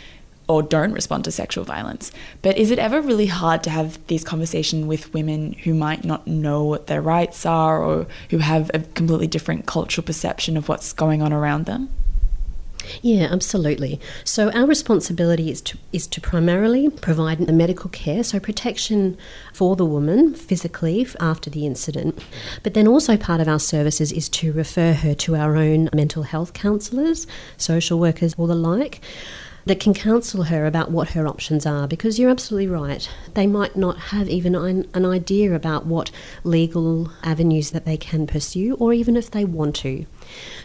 or 0.47 0.61
don't 0.61 0.93
respond 0.93 1.23
to 1.23 1.31
sexual 1.31 1.63
violence. 1.63 2.11
But 2.41 2.57
is 2.57 2.71
it 2.71 2.79
ever 2.79 3.01
really 3.01 3.27
hard 3.27 3.63
to 3.63 3.69
have 3.69 4.05
these 4.07 4.23
conversations 4.23 4.85
with 4.85 5.13
women 5.13 5.53
who 5.63 5.73
might 5.73 6.03
not 6.03 6.27
know 6.27 6.63
what 6.63 6.87
their 6.87 7.01
rights 7.01 7.45
are 7.45 7.83
or 7.83 8.07
who 8.29 8.37
have 8.39 8.69
a 8.73 8.79
completely 8.79 9.27
different 9.27 9.65
cultural 9.65 10.05
perception 10.05 10.57
of 10.57 10.69
what's 10.69 10.93
going 10.93 11.21
on 11.21 11.33
around 11.33 11.65
them? 11.65 11.89
Yeah, 13.01 13.27
absolutely. 13.31 13.99
So 14.23 14.51
our 14.51 14.65
responsibility 14.65 15.49
is 15.49 15.61
to 15.61 15.77
is 15.91 16.07
to 16.07 16.21
primarily 16.21 16.89
provide 16.89 17.39
the 17.39 17.53
medical 17.53 17.89
care, 17.89 18.23
so 18.23 18.39
protection 18.39 19.17
for 19.53 19.75
the 19.75 19.85
woman 19.85 20.33
physically 20.33 21.07
after 21.19 21.49
the 21.49 21.65
incident. 21.65 22.23
But 22.63 22.73
then 22.73 22.87
also 22.87 23.17
part 23.17 23.41
of 23.41 23.47
our 23.47 23.59
services 23.59 24.11
is 24.11 24.29
to 24.29 24.51
refer 24.51 24.93
her 24.93 25.13
to 25.15 25.35
our 25.35 25.55
own 25.55 25.89
mental 25.93 26.23
health 26.23 26.53
counsellors, 26.53 27.27
social 27.57 27.99
workers, 27.99 28.35
or 28.37 28.47
the 28.47 28.55
like 28.55 29.01
that 29.65 29.79
can 29.79 29.95
counsel 29.95 30.43
her 30.43 30.65
about 30.67 30.91
what 30.91 31.09
her 31.09 31.27
options 31.27 31.65
are 31.65 31.87
because 31.87 32.19
you're 32.19 32.29
absolutely 32.29 32.67
right. 32.67 33.09
They 33.33 33.47
might 33.47 33.75
not 33.75 33.97
have 33.97 34.29
even 34.29 34.53
an, 34.53 34.87
an 34.93 35.05
idea 35.05 35.53
about 35.53 35.87
what 35.87 36.11
legal 36.43 37.11
avenues 37.23 37.71
that 37.71 37.83
they 37.83 37.97
can 37.97 38.27
pursue 38.27 38.75
or 38.75 38.93
even 38.93 39.17
if 39.17 39.31
they 39.31 39.43
want 39.43 39.75
to. 39.77 40.05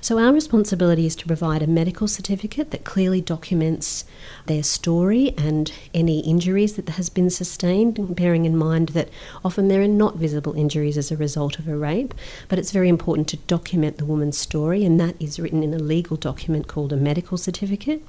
So, 0.03 0.19
our 0.19 0.33
responsibility 0.33 1.07
is 1.07 1.17
to 1.17 1.27
provide 1.27 1.63
a 1.63 1.67
medical 1.67 2.09
certificate 2.09 2.71
that 2.71 2.85
clearly 2.85 3.21
documents 3.21 4.05
their 4.47 4.63
story 4.63 5.35
and 5.37 5.73
any 5.95 6.21
injuries 6.21 6.75
that 6.75 6.89
has 6.91 7.09
been 7.09 7.31
sustained, 7.31 8.15
bearing 8.17 8.45
in 8.45 8.57
mind 8.57 8.91
that 8.91 9.09
often 9.45 9.69
there 9.69 9.83
are 9.83 9.89
not 9.89 10.17
visible 10.17 10.55
injuries 10.55 10.99
as 10.99 11.11
a 11.11 11.17
result 11.17 11.59
of 11.59 11.69
a 11.69 11.77
rape, 11.77 12.15
but 12.49 12.59
it's 12.59 12.73
very 12.73 12.89
important 12.89 13.29
to 13.29 13.37
document 13.39 13.97
the 13.97 14.05
woman's 14.05 14.39
story, 14.39 14.85
and 14.85 15.01
that 15.01 15.15
is 15.21 15.41
written 15.41 15.63
in 15.63 15.75
a 15.75 15.79
legal 15.79 16.17
document 16.17 16.67
called 16.67 16.93
a 16.93 16.97
medical 16.97 17.39
certificate 17.39 18.03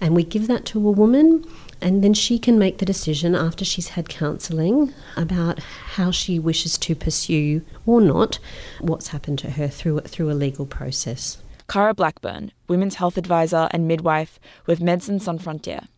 and 0.00 0.14
we 0.14 0.24
give 0.24 0.46
that 0.46 0.64
to 0.66 0.88
a 0.88 0.92
woman 0.92 1.44
and 1.80 2.02
then 2.02 2.14
she 2.14 2.38
can 2.38 2.58
make 2.58 2.78
the 2.78 2.86
decision 2.86 3.34
after 3.34 3.64
she's 3.64 3.88
had 3.88 4.08
counselling 4.08 4.92
about 5.16 5.58
how 5.58 6.10
she 6.10 6.38
wishes 6.38 6.78
to 6.78 6.94
pursue 6.94 7.62
or 7.84 8.00
not 8.00 8.38
what's 8.80 9.08
happened 9.08 9.38
to 9.38 9.50
her 9.50 9.68
through 9.68 10.00
through 10.00 10.30
a 10.30 10.32
legal 10.32 10.66
process. 10.66 11.38
Cara 11.68 11.94
Blackburn, 11.94 12.52
women's 12.68 12.96
health 12.96 13.16
advisor 13.16 13.68
and 13.70 13.88
midwife 13.88 14.38
with 14.66 14.80
Médecins 14.80 15.22
Sans 15.22 15.40
Frontières. 15.42 15.88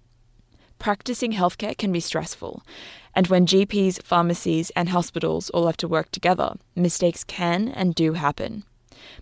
Practicing 0.79 1.33
healthcare 1.33 1.76
can 1.76 1.91
be 1.91 2.00
stressful, 2.00 2.62
and 3.15 3.29
when 3.29 3.47
GPs, 3.47 4.03
pharmacies, 4.03 4.71
and 4.71 4.91
hospitals 4.91 5.50
all 5.50 5.67
have 5.67 5.76
to 5.79 5.88
work 5.88 6.11
together, 6.11 6.55
mistakes 6.75 7.25
can 7.25 7.69
and 7.69 7.95
do 7.95 8.12
happen. 8.12 8.65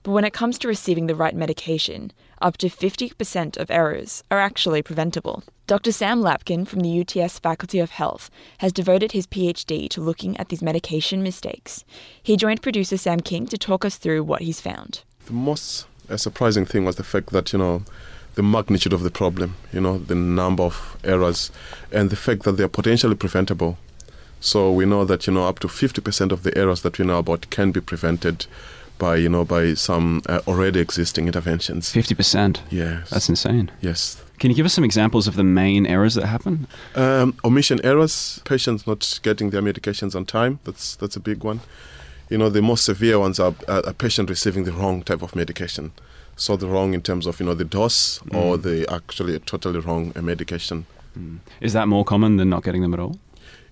But 0.04 0.12
when 0.12 0.24
it 0.24 0.34
comes 0.34 0.58
to 0.58 0.68
receiving 0.68 1.06
the 1.06 1.14
right 1.14 1.34
medication, 1.34 2.12
up 2.42 2.58
to 2.58 2.68
50% 2.68 3.56
of 3.56 3.70
errors 3.70 4.22
are 4.30 4.38
actually 4.38 4.82
preventable. 4.82 5.42
Dr. 5.66 5.92
Sam 5.92 6.20
Lapkin 6.20 6.68
from 6.68 6.80
the 6.80 7.00
UTS 7.00 7.38
Faculty 7.38 7.78
of 7.78 7.90
Health 7.90 8.30
has 8.58 8.70
devoted 8.70 9.12
his 9.12 9.26
PhD 9.26 9.88
to 9.88 10.02
looking 10.02 10.36
at 10.36 10.50
these 10.50 10.60
medication 10.60 11.22
mistakes. 11.22 11.86
He 12.22 12.36
joined 12.36 12.60
producer 12.60 12.98
Sam 12.98 13.20
King 13.20 13.46
to 13.46 13.56
talk 13.56 13.82
us 13.82 13.96
through 13.96 14.24
what 14.24 14.42
he's 14.42 14.60
found. 14.60 15.02
The 15.24 15.32
most 15.32 15.86
uh, 16.10 16.18
surprising 16.18 16.66
thing 16.66 16.84
was 16.84 16.96
the 16.96 17.02
fact 17.02 17.30
that, 17.30 17.54
you 17.54 17.58
know, 17.58 17.82
the 18.34 18.42
magnitude 18.42 18.92
of 18.92 19.04
the 19.04 19.10
problem, 19.10 19.56
you 19.72 19.80
know, 19.80 19.96
the 19.96 20.14
number 20.14 20.64
of 20.64 20.98
errors, 21.02 21.50
and 21.90 22.10
the 22.10 22.16
fact 22.16 22.42
that 22.42 22.58
they 22.58 22.64
are 22.64 22.68
potentially 22.68 23.14
preventable. 23.14 23.78
So 24.40 24.70
we 24.70 24.84
know 24.84 25.06
that, 25.06 25.26
you 25.26 25.32
know, 25.32 25.48
up 25.48 25.60
to 25.60 25.68
50% 25.68 26.30
of 26.30 26.42
the 26.42 26.54
errors 26.58 26.82
that 26.82 26.98
we 26.98 27.06
know 27.06 27.20
about 27.20 27.48
can 27.48 27.72
be 27.72 27.80
prevented 27.80 28.44
by 28.98 29.16
you 29.16 29.28
know 29.28 29.44
by 29.44 29.74
some 29.74 30.22
uh, 30.28 30.40
already 30.46 30.80
existing 30.80 31.26
interventions. 31.26 31.90
Fifty 31.90 32.14
percent. 32.14 32.62
Yes, 32.70 33.10
that's 33.10 33.28
insane. 33.28 33.70
Yes. 33.80 34.22
Can 34.38 34.50
you 34.50 34.56
give 34.56 34.66
us 34.66 34.74
some 34.74 34.84
examples 34.84 35.28
of 35.28 35.36
the 35.36 35.44
main 35.44 35.86
errors 35.86 36.14
that 36.14 36.26
happen? 36.26 36.66
Um, 36.96 37.36
omission 37.44 37.80
errors, 37.84 38.40
patients 38.44 38.86
not 38.86 39.20
getting 39.22 39.50
their 39.50 39.62
medications 39.62 40.14
on 40.16 40.24
time. 40.24 40.58
That's 40.64 40.96
that's 40.96 41.16
a 41.16 41.20
big 41.20 41.44
one. 41.44 41.60
You 42.30 42.38
know, 42.38 42.48
the 42.48 42.62
most 42.62 42.84
severe 42.84 43.18
ones 43.18 43.38
are 43.38 43.54
a 43.68 43.92
patient 43.92 44.30
receiving 44.30 44.64
the 44.64 44.72
wrong 44.72 45.02
type 45.02 45.22
of 45.22 45.36
medication. 45.36 45.92
So 46.36 46.56
the 46.56 46.66
wrong 46.66 46.94
in 46.94 47.02
terms 47.02 47.26
of 47.26 47.38
you 47.38 47.46
know 47.46 47.54
the 47.54 47.64
dose 47.64 48.18
mm. 48.20 48.36
or 48.36 48.58
the 48.58 48.86
actually 48.92 49.38
totally 49.40 49.78
wrong 49.80 50.12
medication. 50.20 50.86
Mm. 51.16 51.38
Is 51.60 51.72
that 51.74 51.86
more 51.86 52.04
common 52.04 52.36
than 52.36 52.50
not 52.50 52.64
getting 52.64 52.82
them 52.82 52.92
at 52.92 53.00
all? 53.00 53.18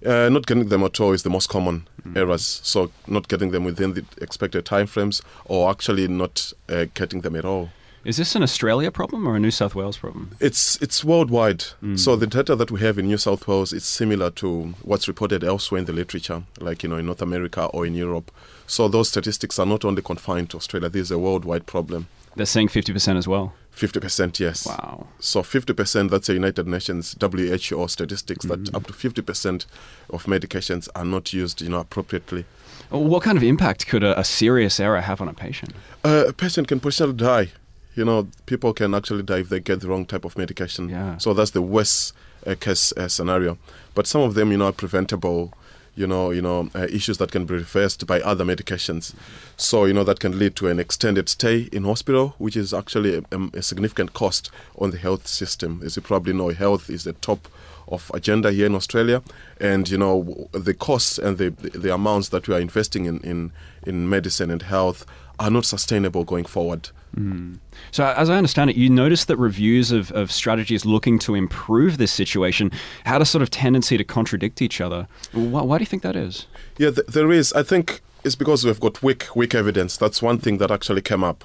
Uh, 0.04 0.28
not 0.28 0.46
getting 0.46 0.68
them 0.68 0.82
at 0.82 1.00
all 1.00 1.12
is 1.12 1.22
the 1.22 1.30
most 1.30 1.48
common 1.48 1.86
mm. 2.06 2.16
errors. 2.16 2.60
So 2.64 2.90
not 3.06 3.28
getting 3.28 3.50
them 3.50 3.64
within 3.64 3.94
the 3.94 4.04
expected 4.20 4.64
timeframes, 4.64 5.22
or 5.44 5.70
actually 5.70 6.08
not 6.08 6.52
uh, 6.68 6.86
getting 6.94 7.20
them 7.20 7.36
at 7.36 7.44
all. 7.44 7.70
Is 8.04 8.16
this 8.16 8.34
an 8.34 8.42
Australia 8.42 8.90
problem 8.90 9.28
or 9.28 9.36
a 9.36 9.40
New 9.40 9.52
South 9.52 9.76
Wales 9.76 9.96
problem? 9.96 10.32
It's 10.40 10.80
it's 10.82 11.04
worldwide. 11.04 11.64
Mm. 11.82 11.98
So 11.98 12.16
the 12.16 12.26
data 12.26 12.56
that 12.56 12.70
we 12.72 12.80
have 12.80 12.98
in 12.98 13.06
New 13.06 13.16
South 13.16 13.46
Wales 13.46 13.72
is 13.72 13.84
similar 13.84 14.30
to 14.32 14.74
what's 14.82 15.06
reported 15.06 15.44
elsewhere 15.44 15.78
in 15.78 15.84
the 15.84 15.92
literature, 15.92 16.42
like 16.58 16.82
you 16.82 16.88
know 16.88 16.96
in 16.96 17.06
North 17.06 17.22
America 17.22 17.66
or 17.66 17.86
in 17.86 17.94
Europe. 17.94 18.32
So 18.66 18.88
those 18.88 19.08
statistics 19.08 19.58
are 19.58 19.66
not 19.66 19.84
only 19.84 20.02
confined 20.02 20.50
to 20.50 20.56
Australia. 20.56 20.88
This 20.88 21.02
is 21.02 21.10
a 21.12 21.18
worldwide 21.18 21.66
problem. 21.66 22.08
They're 22.34 22.46
saying 22.46 22.68
fifty 22.68 22.92
percent 22.92 23.18
as 23.18 23.28
well. 23.28 23.54
50%, 23.74 24.38
yes. 24.38 24.66
Wow. 24.66 25.06
So 25.18 25.42
50%, 25.42 26.10
that's 26.10 26.28
a 26.28 26.34
United 26.34 26.66
Nations 26.66 27.16
WHO 27.20 27.88
statistics 27.88 28.44
mm-hmm. 28.44 28.64
that 28.64 28.74
up 28.74 28.86
to 28.86 28.92
50% 28.92 29.66
of 30.10 30.24
medications 30.24 30.88
are 30.94 31.04
not 31.04 31.32
used 31.32 31.60
you 31.62 31.70
know, 31.70 31.80
appropriately. 31.80 32.44
What 32.90 33.22
kind 33.22 33.38
of 33.38 33.42
impact 33.42 33.86
could 33.86 34.04
a, 34.04 34.18
a 34.18 34.24
serious 34.24 34.78
error 34.78 35.00
have 35.00 35.20
on 35.20 35.28
a 35.28 35.32
patient? 35.32 35.72
Uh, 36.04 36.24
a 36.28 36.32
patient 36.32 36.68
can 36.68 36.80
potentially 36.80 37.14
die. 37.14 37.52
You 37.94 38.04
know, 38.04 38.28
people 38.46 38.72
can 38.72 38.94
actually 38.94 39.22
die 39.22 39.38
if 39.38 39.48
they 39.48 39.60
get 39.60 39.80
the 39.80 39.88
wrong 39.88 40.04
type 40.04 40.24
of 40.24 40.36
medication. 40.36 40.88
Yeah. 40.88 41.16
So 41.18 41.34
that's 41.34 41.50
the 41.50 41.62
worst 41.62 42.14
uh, 42.46 42.54
case 42.58 42.92
uh, 42.92 43.08
scenario. 43.08 43.58
But 43.94 44.06
some 44.06 44.22
of 44.22 44.34
them, 44.34 44.50
you 44.50 44.58
know, 44.58 44.66
are 44.66 44.72
preventable 44.72 45.52
you 45.94 46.06
know, 46.06 46.30
you 46.30 46.40
know, 46.40 46.70
uh, 46.74 46.86
issues 46.90 47.18
that 47.18 47.32
can 47.32 47.44
be 47.44 47.54
reversed 47.54 48.06
by 48.06 48.20
other 48.20 48.44
medications. 48.44 49.14
So, 49.56 49.84
you 49.84 49.92
know, 49.92 50.04
that 50.04 50.20
can 50.20 50.38
lead 50.38 50.56
to 50.56 50.68
an 50.68 50.80
extended 50.80 51.28
stay 51.28 51.68
in 51.72 51.84
hospital, 51.84 52.34
which 52.38 52.56
is 52.56 52.72
actually 52.72 53.22
a, 53.30 53.38
a 53.54 53.62
significant 53.62 54.14
cost 54.14 54.50
on 54.78 54.90
the 54.90 54.98
health 54.98 55.26
system. 55.26 55.82
As 55.84 55.96
you 55.96 56.02
probably 56.02 56.32
know, 56.32 56.48
health 56.48 56.88
is 56.88 57.04
the 57.04 57.12
top 57.14 57.48
of 57.92 58.10
agenda 58.14 58.50
here 58.50 58.66
in 58.66 58.74
Australia, 58.74 59.22
and 59.60 59.88
you 59.88 59.98
know 59.98 60.48
the 60.52 60.74
costs 60.74 61.18
and 61.18 61.38
the 61.38 61.50
the 61.50 61.92
amounts 61.92 62.30
that 62.30 62.48
we 62.48 62.54
are 62.54 62.60
investing 62.60 63.04
in 63.06 63.20
in, 63.20 63.52
in 63.86 64.08
medicine 64.08 64.50
and 64.50 64.62
health 64.62 65.04
are 65.38 65.50
not 65.50 65.64
sustainable 65.64 66.24
going 66.24 66.44
forward. 66.44 66.90
Mm. 67.16 67.58
So, 67.90 68.06
as 68.06 68.30
I 68.30 68.36
understand 68.36 68.70
it, 68.70 68.76
you 68.76 68.88
notice 68.88 69.26
that 69.26 69.36
reviews 69.36 69.92
of, 69.92 70.10
of 70.12 70.32
strategies 70.32 70.84
looking 70.86 71.18
to 71.20 71.34
improve 71.34 71.98
this 71.98 72.12
situation 72.12 72.70
had 73.04 73.20
a 73.20 73.26
sort 73.26 73.42
of 73.42 73.50
tendency 73.50 73.98
to 73.98 74.04
contradict 74.04 74.62
each 74.62 74.80
other. 74.80 75.06
Why, 75.32 75.62
why 75.62 75.78
do 75.78 75.82
you 75.82 75.86
think 75.86 76.02
that 76.02 76.16
is? 76.16 76.46
Yeah, 76.78 76.90
th- 76.90 77.06
there 77.08 77.30
is. 77.30 77.52
I 77.52 77.62
think 77.62 78.00
it's 78.24 78.34
because 78.34 78.64
we've 78.64 78.80
got 78.80 79.02
weak, 79.02 79.34
weak 79.36 79.54
evidence. 79.54 79.96
That's 79.96 80.22
one 80.22 80.38
thing 80.38 80.58
that 80.58 80.70
actually 80.70 81.02
came 81.02 81.22
up. 81.22 81.44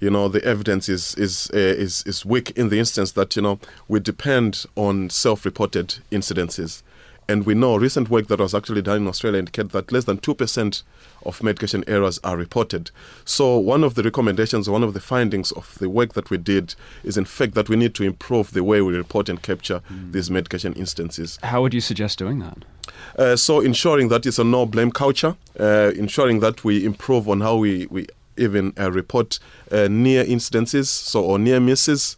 You 0.00 0.10
know, 0.10 0.28
the 0.28 0.44
evidence 0.44 0.88
is 0.88 1.14
is 1.16 1.50
uh, 1.52 1.58
is 1.58 2.02
is 2.06 2.24
weak 2.24 2.50
in 2.52 2.68
the 2.68 2.78
instance 2.78 3.12
that 3.12 3.36
you 3.36 3.42
know 3.42 3.58
we 3.88 4.00
depend 4.00 4.64
on 4.76 5.10
self-reported 5.10 5.96
incidences 6.12 6.82
And 7.30 7.44
we 7.44 7.54
know 7.54 7.76
recent 7.76 8.08
work 8.08 8.28
that 8.28 8.40
was 8.40 8.54
actually 8.54 8.80
done 8.80 9.02
in 9.02 9.06
Australia 9.06 9.38
indicated 9.38 9.72
that 9.72 9.92
less 9.92 10.04
than 10.04 10.16
2% 10.16 10.82
of 11.26 11.42
medication 11.42 11.84
errors 11.86 12.18
are 12.24 12.38
reported. 12.38 12.90
So, 13.26 13.58
one 13.58 13.84
of 13.84 13.96
the 13.96 14.02
recommendations, 14.02 14.70
one 14.70 14.82
of 14.82 14.94
the 14.94 15.00
findings 15.00 15.52
of 15.52 15.78
the 15.78 15.90
work 15.90 16.14
that 16.14 16.30
we 16.30 16.38
did 16.38 16.74
is, 17.04 17.18
in 17.18 17.26
fact, 17.26 17.52
that 17.54 17.68
we 17.68 17.76
need 17.76 17.94
to 17.96 18.02
improve 18.02 18.52
the 18.52 18.64
way 18.64 18.80
we 18.80 18.96
report 18.96 19.28
and 19.28 19.42
capture 19.42 19.82
mm. 19.92 20.10
these 20.12 20.30
medication 20.30 20.72
instances. 20.72 21.38
How 21.42 21.60
would 21.60 21.74
you 21.74 21.82
suggest 21.82 22.18
doing 22.18 22.38
that? 22.38 22.64
Uh, 23.18 23.36
so, 23.36 23.60
ensuring 23.60 24.08
that 24.08 24.24
it's 24.24 24.38
a 24.38 24.44
no 24.44 24.64
blame 24.64 24.90
culture, 24.90 25.36
uh, 25.60 25.92
ensuring 25.96 26.40
that 26.40 26.64
we 26.64 26.82
improve 26.82 27.28
on 27.28 27.42
how 27.42 27.56
we, 27.56 27.86
we 27.90 28.06
even 28.38 28.72
uh, 28.78 28.90
report 28.90 29.38
uh, 29.70 29.88
near 29.88 30.24
incidences, 30.24 30.86
so 30.86 31.22
or 31.24 31.38
near 31.38 31.60
misses, 31.60 32.16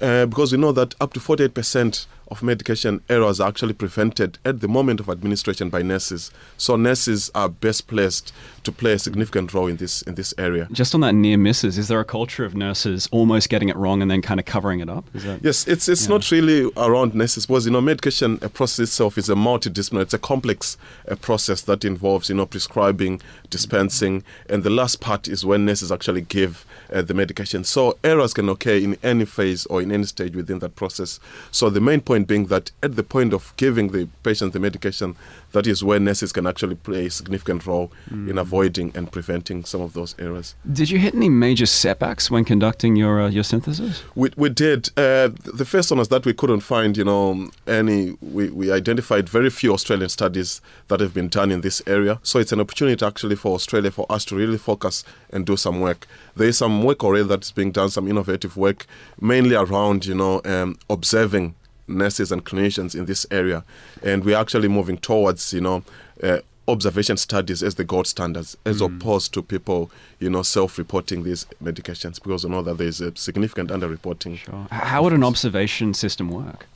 uh, 0.00 0.26
because 0.26 0.52
we 0.52 0.58
know 0.58 0.72
that 0.72 0.94
up 1.00 1.12
to 1.14 1.20
48% 1.20 2.06
of 2.30 2.42
medication 2.42 3.00
errors 3.08 3.40
are 3.40 3.48
actually 3.48 3.72
prevented 3.72 4.38
at 4.44 4.60
the 4.60 4.68
moment 4.68 5.00
of 5.00 5.08
administration 5.08 5.70
by 5.70 5.82
nurses. 5.82 6.30
So 6.56 6.76
nurses 6.76 7.30
are 7.34 7.48
best 7.48 7.86
placed 7.86 8.32
to 8.64 8.72
play 8.72 8.92
a 8.92 8.98
significant 8.98 9.54
role 9.54 9.66
in 9.66 9.76
this 9.76 10.02
in 10.02 10.14
this 10.14 10.34
area. 10.36 10.68
Just 10.70 10.94
on 10.94 11.00
that 11.00 11.14
near 11.14 11.38
misses, 11.38 11.78
is 11.78 11.88
there 11.88 12.00
a 12.00 12.04
culture 12.04 12.44
of 12.44 12.54
nurses 12.54 13.08
almost 13.10 13.48
getting 13.48 13.68
it 13.68 13.76
wrong 13.76 14.02
and 14.02 14.10
then 14.10 14.20
kind 14.20 14.38
of 14.38 14.46
covering 14.46 14.80
it 14.80 14.88
up? 14.88 15.04
That, 15.14 15.40
yes, 15.42 15.66
it's 15.66 15.88
it's 15.88 16.04
yeah. 16.04 16.08
not 16.08 16.30
really 16.30 16.70
around 16.76 17.14
nurses 17.14 17.46
because 17.46 17.64
you 17.64 17.72
know 17.72 17.80
medication 17.80 18.38
a 18.42 18.48
process 18.48 18.80
itself 18.80 19.16
is 19.16 19.30
a 19.30 19.34
multidisciplinary. 19.34 20.02
It's 20.02 20.14
a 20.14 20.18
complex 20.18 20.76
a 21.06 21.16
process 21.16 21.62
that 21.62 21.84
involves 21.84 22.28
you 22.28 22.34
know 22.34 22.46
prescribing, 22.46 23.20
dispensing, 23.48 24.22
and 24.48 24.62
the 24.62 24.70
last 24.70 25.00
part 25.00 25.28
is 25.28 25.44
when 25.44 25.64
nurses 25.64 25.90
actually 25.90 26.22
give 26.22 26.66
uh, 26.92 27.02
the 27.02 27.14
medication. 27.14 27.64
So 27.64 27.98
errors 28.04 28.34
can 28.34 28.48
occur 28.48 28.76
in 28.76 28.98
any 29.02 29.24
phase 29.24 29.66
or 29.66 29.80
in 29.80 29.92
any 29.92 30.04
stage 30.04 30.34
within 30.34 30.58
that 30.58 30.76
process. 30.76 31.20
So 31.50 31.70
the 31.70 31.80
main 31.80 32.00
point 32.00 32.17
being 32.24 32.46
that 32.46 32.70
at 32.82 32.96
the 32.96 33.02
point 33.02 33.32
of 33.32 33.52
giving 33.56 33.88
the 33.88 34.08
patient 34.22 34.52
the 34.52 34.60
medication, 34.60 35.16
that 35.52 35.66
is 35.66 35.82
where 35.82 35.98
nurses 35.98 36.32
can 36.32 36.46
actually 36.46 36.74
play 36.74 37.06
a 37.06 37.10
significant 37.10 37.66
role 37.66 37.90
mm. 38.10 38.28
in 38.28 38.38
avoiding 38.38 38.92
and 38.94 39.10
preventing 39.10 39.64
some 39.64 39.80
of 39.80 39.92
those 39.92 40.14
errors. 40.18 40.54
Did 40.70 40.90
you 40.90 40.98
hit 40.98 41.14
any 41.14 41.28
major 41.28 41.66
setbacks 41.66 42.30
when 42.30 42.44
conducting 42.44 42.96
your 42.96 43.22
uh, 43.22 43.28
your 43.28 43.44
synthesis? 43.44 44.02
We, 44.14 44.30
we 44.36 44.50
did. 44.50 44.90
Uh, 44.96 45.30
the 45.44 45.64
first 45.64 45.90
one 45.90 45.98
was 45.98 46.08
that 46.08 46.26
we 46.26 46.34
couldn't 46.34 46.60
find, 46.60 46.96
you 46.96 47.04
know, 47.04 47.50
any. 47.66 48.16
We, 48.20 48.50
we 48.50 48.70
identified 48.70 49.28
very 49.28 49.50
few 49.50 49.72
Australian 49.72 50.08
studies 50.08 50.60
that 50.88 51.00
have 51.00 51.14
been 51.14 51.28
done 51.28 51.50
in 51.50 51.62
this 51.62 51.82
area. 51.86 52.18
So 52.22 52.38
it's 52.38 52.52
an 52.52 52.60
opportunity 52.60 53.04
actually 53.04 53.36
for 53.36 53.54
Australia 53.54 53.90
for 53.90 54.06
us 54.10 54.24
to 54.26 54.36
really 54.36 54.58
focus 54.58 55.04
and 55.30 55.46
do 55.46 55.56
some 55.56 55.80
work. 55.80 56.06
There 56.36 56.48
is 56.48 56.58
some 56.58 56.82
work 56.82 57.02
already 57.04 57.26
that's 57.26 57.50
being 57.52 57.72
done, 57.72 57.90
some 57.90 58.08
innovative 58.08 58.56
work, 58.56 58.86
mainly 59.20 59.54
around, 59.54 60.06
you 60.06 60.14
know, 60.14 60.40
um, 60.44 60.78
observing 60.88 61.54
nurses 61.88 62.30
and 62.32 62.44
clinicians 62.44 62.94
in 62.94 63.06
this 63.06 63.26
area, 63.30 63.64
and 64.02 64.24
we're 64.24 64.36
actually 64.36 64.68
moving 64.68 64.98
towards 64.98 65.52
you 65.52 65.60
know. 65.60 65.82
Uh, 66.22 66.38
observation 66.68 67.16
studies 67.16 67.62
as 67.62 67.76
the 67.76 67.84
gold 67.84 68.06
standards, 68.06 68.56
as 68.66 68.80
mm. 68.80 68.94
opposed 68.94 69.32
to 69.32 69.42
people, 69.42 69.90
you 70.20 70.28
know, 70.28 70.42
self-reporting 70.42 71.24
these 71.24 71.46
medications, 71.64 72.22
because 72.22 72.44
we 72.44 72.50
know 72.50 72.62
that 72.62 72.76
there 72.76 72.86
is 72.86 73.00
a 73.00 73.16
significant 73.16 73.70
underreporting. 73.70 74.36
Sure. 74.36 74.66
How 74.70 75.02
would 75.02 75.14
an 75.14 75.24
observation 75.24 75.94
system 75.94 76.28
work? 76.28 76.66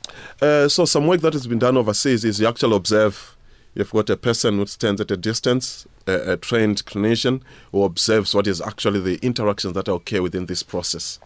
Uh, 0.41 0.67
so 0.67 0.85
some 0.85 1.07
work 1.07 1.21
that 1.21 1.33
has 1.33 1.47
been 1.47 1.59
done 1.59 1.77
overseas 1.77 2.25
is 2.25 2.39
you 2.39 2.47
actually 2.47 2.75
observe. 2.75 3.37
You've 3.75 3.91
got 3.91 4.09
a 4.09 4.17
person 4.17 4.57
who 4.57 4.65
stands 4.65 5.01
at 5.01 5.09
a 5.09 5.17
distance, 5.17 5.87
a, 6.05 6.33
a 6.33 6.37
trained 6.37 6.85
clinician 6.85 7.41
who 7.71 7.83
observes 7.83 8.35
what 8.35 8.45
is 8.47 8.61
actually 8.61 8.99
the 8.99 9.15
interactions 9.25 9.73
that 9.73 9.87
occur 9.87 10.21
within 10.21 10.45
this 10.45 10.63
process. 10.63 11.19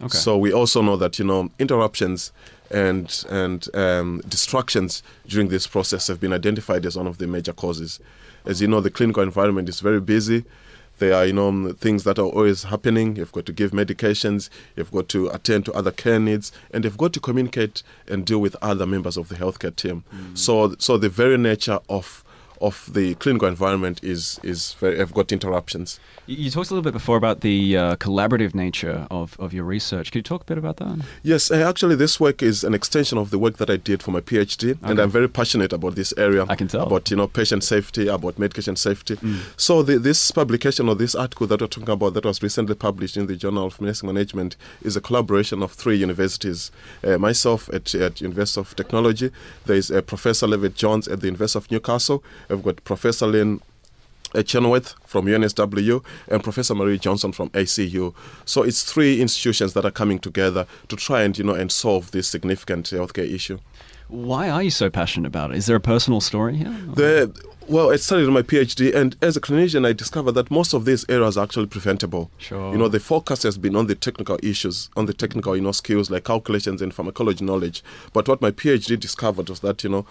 Okay. 0.00 0.16
So 0.16 0.36
we 0.36 0.52
also 0.52 0.82
know 0.82 0.96
that 0.96 1.18
you 1.18 1.24
know 1.24 1.50
interruptions 1.58 2.32
and 2.74 3.24
and 3.30 3.74
um, 3.74 4.20
distractions 4.28 5.02
during 5.26 5.48
this 5.48 5.66
process 5.66 6.08
have 6.08 6.20
been 6.20 6.32
identified 6.32 6.84
as 6.84 6.96
one 6.96 7.06
of 7.06 7.18
the 7.18 7.26
major 7.26 7.52
causes. 7.52 8.00
As 8.44 8.60
you 8.60 8.68
know, 8.68 8.80
the 8.80 8.90
clinical 8.90 9.22
environment 9.22 9.68
is 9.68 9.80
very 9.80 10.00
busy. 10.00 10.44
There 10.98 11.14
are 11.14 11.24
you 11.24 11.32
know 11.32 11.72
things 11.72 12.04
that 12.04 12.18
are 12.18 12.26
always 12.26 12.64
happening. 12.64 13.16
You've 13.16 13.32
got 13.32 13.46
to 13.46 13.52
give 13.52 13.70
medications. 13.70 14.50
You've 14.76 14.90
got 14.92 15.08
to 15.10 15.28
attend 15.28 15.64
to 15.66 15.72
other 15.72 15.92
care 15.92 16.18
needs, 16.18 16.52
and 16.72 16.84
you've 16.84 16.98
got 16.98 17.12
to 17.14 17.20
communicate 17.20 17.82
and 18.08 18.26
deal 18.26 18.40
with 18.40 18.56
other 18.60 18.86
members 18.86 19.16
of 19.16 19.28
the 19.28 19.36
healthcare 19.36 19.74
team. 19.74 20.02
Mm. 20.14 20.36
So 20.36 20.74
so 20.78 20.98
the 20.98 21.08
very 21.08 21.38
nature 21.38 21.78
of 21.88 22.23
of 22.64 22.90
the 22.92 23.14
clinical 23.16 23.46
environment 23.46 24.02
is 24.02 24.40
is 24.42 24.72
very, 24.74 24.98
have 24.98 25.12
got 25.12 25.30
interruptions. 25.32 26.00
You 26.26 26.50
talked 26.50 26.70
a 26.70 26.74
little 26.74 26.82
bit 26.82 26.94
before 26.94 27.18
about 27.18 27.42
the 27.42 27.76
uh, 27.76 27.96
collaborative 27.96 28.54
nature 28.54 29.06
of, 29.10 29.38
of 29.38 29.52
your 29.52 29.64
research. 29.64 30.10
Could 30.10 30.20
you 30.20 30.22
talk 30.22 30.42
a 30.42 30.44
bit 30.46 30.56
about 30.56 30.78
that? 30.78 31.04
Yes, 31.22 31.50
uh, 31.50 31.56
actually, 31.56 31.96
this 31.96 32.18
work 32.18 32.42
is 32.42 32.64
an 32.64 32.72
extension 32.72 33.18
of 33.18 33.28
the 33.28 33.38
work 33.38 33.58
that 33.58 33.68
I 33.68 33.76
did 33.76 34.02
for 34.02 34.10
my 34.10 34.22
PhD, 34.22 34.70
okay. 34.70 34.78
and 34.82 34.98
I'm 34.98 35.10
very 35.10 35.28
passionate 35.28 35.72
about 35.74 35.94
this 35.94 36.14
area. 36.16 36.46
I 36.48 36.56
can 36.56 36.68
tell 36.68 36.86
about 36.86 37.10
you 37.10 37.16
know 37.16 37.26
patient 37.26 37.62
safety, 37.62 38.08
about 38.08 38.38
medication 38.38 38.76
safety. 38.76 39.16
Mm. 39.16 39.40
So 39.58 39.82
the, 39.82 39.98
this 39.98 40.30
publication 40.30 40.88
or 40.88 40.94
this 40.94 41.14
article 41.14 41.46
that 41.48 41.60
we're 41.60 41.66
talking 41.66 41.90
about 41.90 42.14
that 42.14 42.24
was 42.24 42.42
recently 42.42 42.74
published 42.74 43.18
in 43.18 43.26
the 43.26 43.36
Journal 43.36 43.66
of 43.66 43.80
Nursing 43.80 44.06
Management 44.06 44.56
is 44.82 44.96
a 44.96 45.02
collaboration 45.02 45.62
of 45.62 45.72
three 45.72 45.96
universities. 45.96 46.70
Uh, 47.06 47.18
myself 47.18 47.68
at, 47.74 47.94
at 47.94 48.22
University 48.22 48.60
of 48.60 48.74
Technology, 48.74 49.30
there 49.66 49.76
is 49.76 49.90
uh, 49.90 50.00
Professor 50.00 50.46
Levett-Jones 50.46 51.06
at 51.08 51.20
the 51.20 51.26
University 51.26 51.58
of 51.58 51.70
Newcastle. 51.70 52.24
I've 52.54 52.62
got 52.62 52.82
Professor 52.84 53.26
Lynn 53.26 53.60
Chenoweth 54.42 54.94
from 55.06 55.26
UNSW 55.26 56.04
and 56.28 56.42
Professor 56.42 56.74
Maree 56.74 56.98
Johnson 56.98 57.32
from 57.32 57.50
ACU. 57.50 58.14
So 58.44 58.62
it's 58.62 58.82
three 58.82 59.20
institutions 59.20 59.74
that 59.74 59.84
are 59.84 59.90
coming 59.90 60.18
together 60.18 60.66
to 60.88 60.96
try 60.96 61.22
and 61.22 61.36
you 61.36 61.44
know 61.44 61.54
and 61.54 61.70
solve 61.70 62.10
this 62.10 62.28
significant 62.28 62.86
healthcare 62.86 63.30
issue. 63.30 63.58
Why 64.08 64.50
are 64.50 64.62
you 64.62 64.70
so 64.70 64.90
passionate 64.90 65.26
about 65.26 65.50
it? 65.50 65.56
Is 65.56 65.66
there 65.66 65.76
a 65.76 65.80
personal 65.80 66.20
story 66.20 66.56
here? 66.56 66.76
The, 66.94 67.34
well, 67.66 67.90
I 67.90 67.96
studied 67.96 68.28
my 68.28 68.42
PhD, 68.42 68.94
and 68.94 69.16
as 69.22 69.36
a 69.38 69.40
clinician, 69.40 69.86
I 69.86 69.94
discovered 69.94 70.32
that 70.32 70.50
most 70.50 70.74
of 70.74 70.84
these 70.84 71.06
errors 71.08 71.38
are 71.38 71.44
actually 71.44 71.66
preventable. 71.66 72.30
Sure. 72.36 72.72
You 72.72 72.78
know, 72.78 72.88
the 72.88 73.00
focus 73.00 73.42
has 73.44 73.56
been 73.56 73.74
on 73.74 73.86
the 73.86 73.94
technical 73.94 74.38
issues, 74.42 74.90
on 74.96 75.06
the 75.06 75.14
technical, 75.14 75.56
you 75.56 75.62
know, 75.62 75.72
skills 75.72 76.10
like 76.10 76.24
calculations 76.24 76.82
and 76.82 76.92
pharmacology 76.92 77.42
knowledge. 77.44 77.82
But 78.12 78.28
what 78.28 78.42
my 78.42 78.50
PhD 78.50 79.00
discovered 79.00 79.48
was 79.48 79.60
that, 79.60 79.82
you 79.82 79.88
know, 79.88 80.04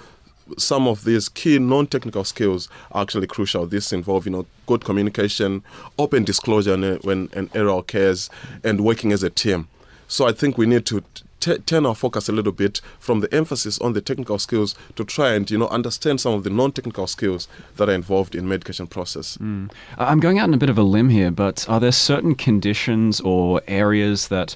some 0.57 0.87
of 0.87 1.03
these 1.03 1.29
key 1.29 1.59
non-technical 1.59 2.23
skills 2.23 2.69
are 2.91 3.01
actually 3.01 3.27
crucial. 3.27 3.65
This 3.65 3.93
involve, 3.93 4.25
you 4.25 4.31
know, 4.31 4.45
good 4.67 4.83
communication, 4.83 5.63
open 5.97 6.23
disclosure 6.23 6.77
when 7.03 7.29
an 7.33 7.49
error 7.53 7.79
occurs, 7.79 8.29
and 8.63 8.81
working 8.81 9.11
as 9.11 9.23
a 9.23 9.29
team. 9.29 9.67
So 10.07 10.27
I 10.27 10.31
think 10.31 10.57
we 10.57 10.65
need 10.65 10.85
to 10.87 11.03
t- 11.43 11.57
turn 11.59 11.85
our 11.85 11.95
focus 11.95 12.29
a 12.29 12.31
little 12.31 12.51
bit 12.51 12.81
from 12.99 13.19
the 13.19 13.33
emphasis 13.33 13.79
on 13.79 13.93
the 13.93 14.01
technical 14.01 14.39
skills 14.39 14.75
to 14.95 15.03
try 15.03 15.33
and 15.33 15.49
you 15.49 15.57
know 15.57 15.67
understand 15.67 16.21
some 16.21 16.33
of 16.33 16.43
the 16.43 16.49
non-technical 16.49 17.07
skills 17.07 17.47
that 17.77 17.89
are 17.89 17.93
involved 17.93 18.35
in 18.35 18.47
medication 18.47 18.87
process. 18.87 19.37
Mm. 19.37 19.71
I'm 19.97 20.19
going 20.19 20.39
out 20.39 20.47
on 20.49 20.53
a 20.53 20.57
bit 20.57 20.69
of 20.69 20.77
a 20.77 20.83
limb 20.83 21.09
here, 21.09 21.31
but 21.31 21.67
are 21.67 21.79
there 21.79 21.91
certain 21.91 22.35
conditions 22.35 23.21
or 23.21 23.61
areas 23.67 24.29
that 24.29 24.55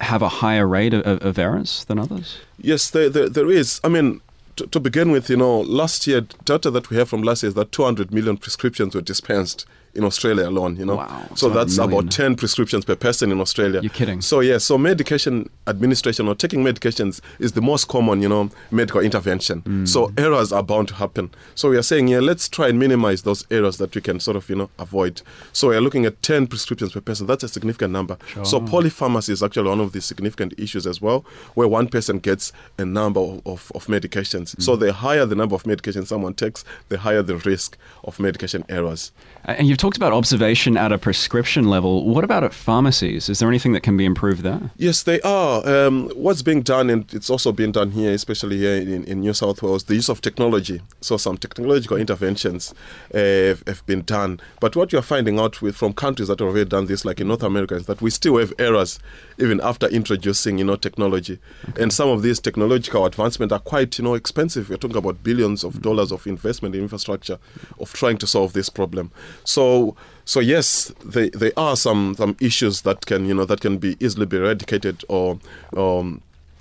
have 0.00 0.22
a 0.22 0.28
higher 0.28 0.66
rate 0.66 0.94
of, 0.94 1.22
of 1.22 1.38
errors 1.38 1.84
than 1.86 1.98
others? 1.98 2.38
Yes, 2.58 2.90
there, 2.90 3.08
there, 3.08 3.28
there 3.28 3.50
is. 3.50 3.80
I 3.82 3.88
mean, 3.88 4.20
to, 4.58 4.66
to, 4.66 4.80
begin 4.80 5.10
with, 5.10 5.30
you 5.30 5.36
know, 5.36 5.60
last 5.60 6.06
year, 6.06 6.22
data 6.44 6.70
that 6.70 6.90
we 6.90 6.96
have 6.96 7.08
from 7.08 7.22
last 7.22 7.42
year 7.42 7.48
is 7.48 7.54
that 7.54 7.72
200 7.72 8.12
million 8.12 8.36
prescriptions 8.36 8.94
were 8.94 9.00
dispensed 9.00 9.66
in 9.94 10.04
Australia 10.04 10.48
alone, 10.48 10.76
you 10.76 10.86
know. 10.86 10.96
Wow, 10.96 11.28
so 11.34 11.48
that's 11.48 11.78
about 11.78 12.10
10 12.10 12.36
prescriptions 12.36 12.84
per 12.84 12.96
person 12.96 13.32
in 13.32 13.40
Australia. 13.40 13.80
You're 13.80 13.90
kidding. 13.90 14.20
So, 14.20 14.40
yeah, 14.40 14.58
so 14.58 14.78
medication 14.78 15.50
administration 15.66 16.28
or 16.28 16.34
taking 16.34 16.64
medications 16.64 17.20
is 17.38 17.52
the 17.52 17.60
most 17.60 17.88
common, 17.88 18.22
you 18.22 18.28
know, 18.28 18.50
medical 18.70 19.00
intervention. 19.00 19.62
Mm. 19.62 19.88
So 19.88 20.12
errors 20.16 20.52
are 20.52 20.62
bound 20.62 20.88
to 20.88 20.94
happen. 20.94 21.30
So 21.54 21.70
we 21.70 21.76
are 21.76 21.82
saying, 21.82 22.08
yeah, 22.08 22.20
let's 22.20 22.48
try 22.48 22.68
and 22.68 22.78
minimize 22.78 23.22
those 23.22 23.44
errors 23.50 23.78
that 23.78 23.94
we 23.94 24.00
can 24.00 24.20
sort 24.20 24.36
of, 24.36 24.48
you 24.48 24.56
know, 24.56 24.70
avoid. 24.78 25.22
So 25.52 25.68
we 25.68 25.76
are 25.76 25.80
looking 25.80 26.06
at 26.06 26.22
10 26.22 26.46
prescriptions 26.46 26.92
per 26.92 27.00
person. 27.00 27.26
That's 27.26 27.44
a 27.44 27.48
significant 27.48 27.92
number. 27.92 28.16
Sure. 28.28 28.44
So 28.44 28.60
polypharmacy 28.60 29.30
is 29.30 29.42
actually 29.42 29.68
one 29.68 29.80
of 29.80 29.92
the 29.92 30.00
significant 30.00 30.54
issues 30.58 30.86
as 30.86 31.00
well, 31.00 31.24
where 31.54 31.68
one 31.68 31.88
person 31.88 32.18
gets 32.18 32.52
a 32.78 32.84
number 32.84 33.20
of, 33.20 33.46
of, 33.46 33.72
of 33.74 33.86
medications. 33.86 34.54
Mm. 34.56 34.62
So 34.62 34.76
the 34.76 34.92
higher 34.92 35.26
the 35.26 35.34
number 35.34 35.54
of 35.54 35.64
medications 35.64 36.08
someone 36.08 36.34
takes, 36.34 36.64
the 36.88 36.98
higher 36.98 37.22
the 37.22 37.36
risk 37.36 37.76
of 38.04 38.20
medication 38.20 38.64
errors. 38.68 39.12
And 39.44 39.66
you've 39.66 39.77
talked 39.78 39.96
about 39.96 40.12
observation 40.12 40.76
at 40.76 40.92
a 40.92 40.98
prescription 40.98 41.70
level. 41.70 42.04
What 42.04 42.24
about 42.24 42.44
at 42.44 42.52
pharmacies? 42.52 43.28
Is 43.28 43.38
there 43.38 43.48
anything 43.48 43.72
that 43.72 43.82
can 43.82 43.96
be 43.96 44.04
improved 44.04 44.42
there? 44.42 44.70
Yes, 44.76 45.04
they 45.04 45.20
are. 45.20 45.66
Um, 45.66 46.10
what's 46.10 46.42
being 46.42 46.62
done, 46.62 46.90
and 46.90 47.12
it's 47.14 47.30
also 47.30 47.52
being 47.52 47.72
done 47.72 47.92
here, 47.92 48.12
especially 48.12 48.58
here 48.58 48.76
in, 48.76 49.04
in 49.04 49.20
New 49.20 49.32
South 49.32 49.62
Wales, 49.62 49.84
the 49.84 49.94
use 49.94 50.08
of 50.08 50.20
technology. 50.20 50.82
So 51.00 51.16
some 51.16 51.38
technological 51.38 51.96
interventions 51.96 52.74
uh, 53.14 53.18
have, 53.18 53.62
have, 53.66 53.86
been 53.86 54.02
done. 54.02 54.40
But 54.60 54.74
what 54.74 54.92
you're 54.92 55.00
finding 55.00 55.38
out 55.38 55.62
with 55.62 55.76
from 55.76 55.92
countries 55.92 56.28
that 56.28 56.40
have 56.40 56.48
already 56.48 56.68
done 56.68 56.86
this, 56.86 57.04
like 57.04 57.20
in 57.20 57.28
North 57.28 57.44
America, 57.44 57.76
is 57.76 57.86
that 57.86 58.02
we 58.02 58.10
still 58.10 58.36
have 58.38 58.52
errors 58.58 58.98
even 59.38 59.60
after 59.60 59.86
introducing, 59.86 60.58
you 60.58 60.64
know, 60.64 60.76
technology. 60.76 61.38
Okay. 61.68 61.82
And 61.82 61.92
some 61.92 62.08
of 62.08 62.22
these 62.22 62.40
technological 62.40 63.06
advancements 63.06 63.52
are 63.52 63.60
quite, 63.60 63.96
you 63.98 64.04
know, 64.04 64.14
expensive. 64.14 64.68
We're 64.68 64.76
talking 64.76 64.96
about 64.96 65.22
billions 65.22 65.62
of 65.62 65.80
dollars 65.80 66.10
of 66.10 66.26
investment 66.26 66.74
in 66.74 66.82
infrastructure 66.82 67.38
of 67.78 67.92
trying 67.92 68.18
to 68.18 68.26
solve 68.26 68.52
this 68.52 68.68
problem. 68.68 69.12
So 69.44 69.67
so 70.24 70.40
yes, 70.40 70.92
there, 71.04 71.30
there 71.30 71.52
are 71.56 71.76
some 71.76 72.14
some 72.16 72.34
issues 72.40 72.82
that 72.82 73.06
can 73.06 73.26
you 73.28 73.34
know 73.34 73.46
that 73.46 73.60
can 73.60 73.78
be 73.78 73.96
easily 74.00 74.26
be 74.26 74.36
eradicated 74.36 75.04
or 75.08 75.38
um, 75.76 76.20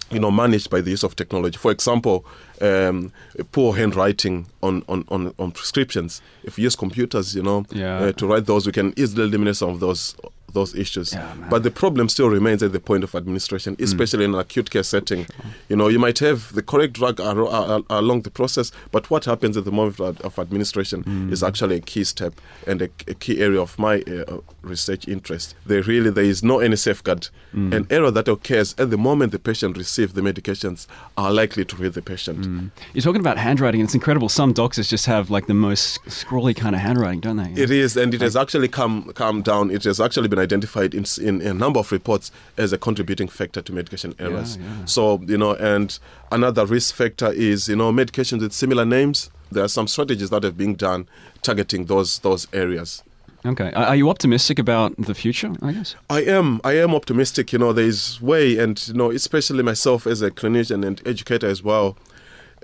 you 0.10 0.20
know, 0.22 0.32
managed 0.32 0.70
by 0.70 0.80
the 0.82 0.90
use 0.92 1.04
of 1.04 1.16
technology. 1.16 1.58
For 1.58 1.70
example, 1.70 2.26
um, 2.62 3.12
poor 3.52 3.76
handwriting 3.76 4.46
on, 4.64 4.82
on, 4.88 5.04
on, 5.10 5.34
on 5.38 5.52
prescriptions. 5.52 6.22
If 6.46 6.56
we 6.56 6.64
use 6.64 6.78
computers, 6.78 7.36
you 7.36 7.44
know, 7.44 7.66
Yeah. 7.72 7.98
uh, 8.00 8.12
to 8.14 8.26
write 8.26 8.46
those, 8.46 8.66
we 8.66 8.72
can 8.72 8.94
easily 8.96 9.24
eliminate 9.28 9.58
some 9.58 9.70
of 9.70 9.80
those 9.82 10.16
those 10.58 10.76
issues. 10.76 11.14
Yeah, 11.14 11.34
but 11.50 11.62
the 11.64 11.72
problem 11.72 12.10
still 12.10 12.30
remains 12.30 12.62
at 12.64 12.72
the 12.74 12.80
point 12.80 13.04
of 13.04 13.16
administration, 13.16 13.76
mm. 13.76 13.84
especially 13.84 14.26
in 14.26 14.34
an 14.34 14.40
acute 14.40 14.70
care 14.70 14.84
setting. 14.84 15.26
You 15.70 15.76
know, 15.76 15.88
you 15.88 16.00
might 16.00 16.20
have 16.20 16.40
the 16.54 16.64
correct 16.72 16.94
drug 16.94 17.20
ar- 17.20 17.48
ar- 17.48 17.70
ar- 17.90 18.00
along 18.02 18.22
the 18.22 18.32
process, 18.32 18.72
but 18.92 19.10
what 19.12 19.26
happens 19.26 19.56
at 19.58 19.66
the 19.66 19.72
moment 19.72 20.00
of 20.22 20.40
administration 20.40 21.04
mm. 21.04 21.32
is 21.32 21.44
actually 21.44 21.76
a 21.78 21.80
key 21.80 22.04
step 22.04 22.34
and 22.66 22.82
a, 22.82 22.90
a 23.08 23.14
key 23.14 23.40
area 23.42 23.62
of 23.62 23.78
my 23.78 23.96
uh, 24.02 24.36
uh 24.36 24.40
research 24.62 25.08
interest. 25.08 25.56
There 25.66 25.82
really 25.84 26.10
there 26.10 26.24
is 26.34 26.44
no 26.44 26.60
any 26.60 26.76
safeguard. 26.76 27.30
Mm. 27.54 27.74
An 27.78 27.88
error 27.90 28.12
that 28.12 28.28
occurs 28.28 28.76
at 28.78 28.90
the 28.90 28.98
moment 28.98 29.32
the 29.32 29.40
patient 29.40 29.78
receives 29.78 30.14
the 30.14 30.22
medications 30.22 30.88
are 31.18 31.32
likely 31.32 31.66
to 31.66 31.76
hit 31.78 31.94
the 31.94 32.02
patient. 32.02 32.72
You're 32.94 33.02
talking 33.02 33.22
about 33.22 33.38
handwriting, 33.38 33.82
and 33.82 33.88
it's 33.88 33.96
incredible. 33.96 34.30
Some 34.30 34.54
doctors 34.54 34.90
just 34.90 35.06
have 35.06 35.30
like 35.30 35.48
the 35.48 35.54
most 35.54 36.00
scrawly 36.10 36.54
kind 36.54 36.76
of 36.76 36.82
handwriting, 36.82 37.22
don't 37.22 37.38
they? 37.38 37.52
It 37.62 37.72
is, 37.72 37.96
and 37.98 38.14
it 38.14 38.22
has 38.22 38.36
actually 38.36 38.68
come 38.68 39.12
come 39.14 39.42
down. 39.42 39.72
It 39.72 39.84
has 39.84 40.00
actually 40.00 40.28
been 40.28 40.40
identified 40.48 40.94
in, 40.94 41.06
in 41.22 41.42
a 41.42 41.54
number 41.54 41.80
of 41.80 41.92
reports 41.92 42.32
as 42.58 42.74
a 42.74 42.78
contributing 42.78 43.28
factor 43.28 43.62
to 43.62 43.74
medication 43.74 44.14
errors. 44.20 44.58
yeah. 44.58 44.86
So 44.86 45.22
you 45.28 45.38
know, 45.38 45.54
and 45.56 45.98
another 46.32 46.66
risk 46.66 46.96
factor 46.96 47.32
is 47.32 47.68
you 47.68 47.76
know 47.76 47.92
medications 47.92 48.42
with 48.42 48.54
similar 48.54 48.86
names. 48.86 49.30
There 49.52 49.64
are 49.64 49.70
some 49.70 49.88
strategies 49.88 50.30
that 50.30 50.44
have 50.44 50.58
been 50.58 50.76
done 50.76 51.08
targeting 51.42 51.86
those 51.86 52.20
those 52.20 52.48
areas. 52.54 53.04
Okay. 53.46 53.72
Are 53.74 53.96
you 53.96 54.10
optimistic 54.10 54.60
about 54.60 54.98
the 54.98 55.14
future? 55.14 55.54
I 55.62 55.72
guess. 55.72 55.96
I 56.10 56.22
am. 56.24 56.60
I 56.64 56.74
am 56.74 56.94
optimistic. 56.96 57.54
You 57.54 57.60
know, 57.60 57.72
there 57.72 57.86
is 57.86 58.20
way, 58.22 58.58
and 58.58 58.76
you 58.88 58.94
know, 58.96 59.12
especially 59.12 59.64
myself 59.64 60.08
as 60.08 60.22
a 60.22 60.32
clinician 60.32 60.86
and 60.86 61.02
educator 61.08 61.48
as 61.48 61.64
well. 61.64 61.98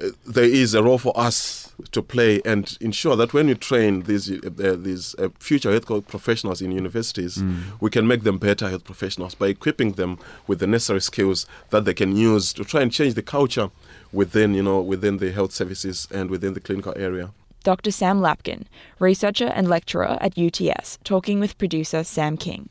uh, 0.01 0.07
There 0.27 0.43
is 0.63 0.73
a 0.73 0.81
role 0.83 0.97
for 0.97 1.13
us 1.15 1.62
to 1.91 2.01
play 2.01 2.41
and 2.45 2.77
ensure 2.81 3.15
that 3.15 3.33
when 3.33 3.47
we 3.47 3.55
train 3.55 4.03
these 4.03 4.31
uh, 4.31 4.75
these 4.77 5.15
uh, 5.19 5.29
future 5.39 5.71
health 5.71 6.07
professionals 6.07 6.61
in 6.61 6.71
universities, 6.71 7.43
we 7.79 7.89
can 7.89 8.07
make 8.07 8.23
them 8.23 8.37
better 8.37 8.69
health 8.69 8.83
professionals 8.83 9.35
by 9.35 9.47
equipping 9.47 9.93
them 9.93 10.17
with 10.47 10.59
the 10.59 10.67
necessary 10.67 11.01
skills 11.01 11.45
that 11.69 11.85
they 11.85 11.93
can 11.93 12.15
use 12.15 12.53
to 12.53 12.63
try 12.63 12.81
and 12.81 12.91
change 12.91 13.13
the 13.13 13.21
culture 13.21 13.69
within 14.11 14.53
you 14.53 14.63
know 14.63 14.81
within 14.81 15.17
the 15.17 15.31
health 15.31 15.51
services 15.51 16.07
and 16.11 16.29
within 16.29 16.53
the 16.53 16.59
clinical 16.59 16.93
area. 16.95 17.31
Dr. 17.63 17.91
Sam 17.91 18.19
Lapkin, 18.19 18.65
researcher 18.99 19.47
and 19.47 19.69
lecturer 19.69 20.17
at 20.19 20.37
UTS, 20.37 20.99
talking 21.05 21.39
with 21.39 21.57
producer 21.57 22.03
Sam 22.03 22.35
King. 22.35 22.69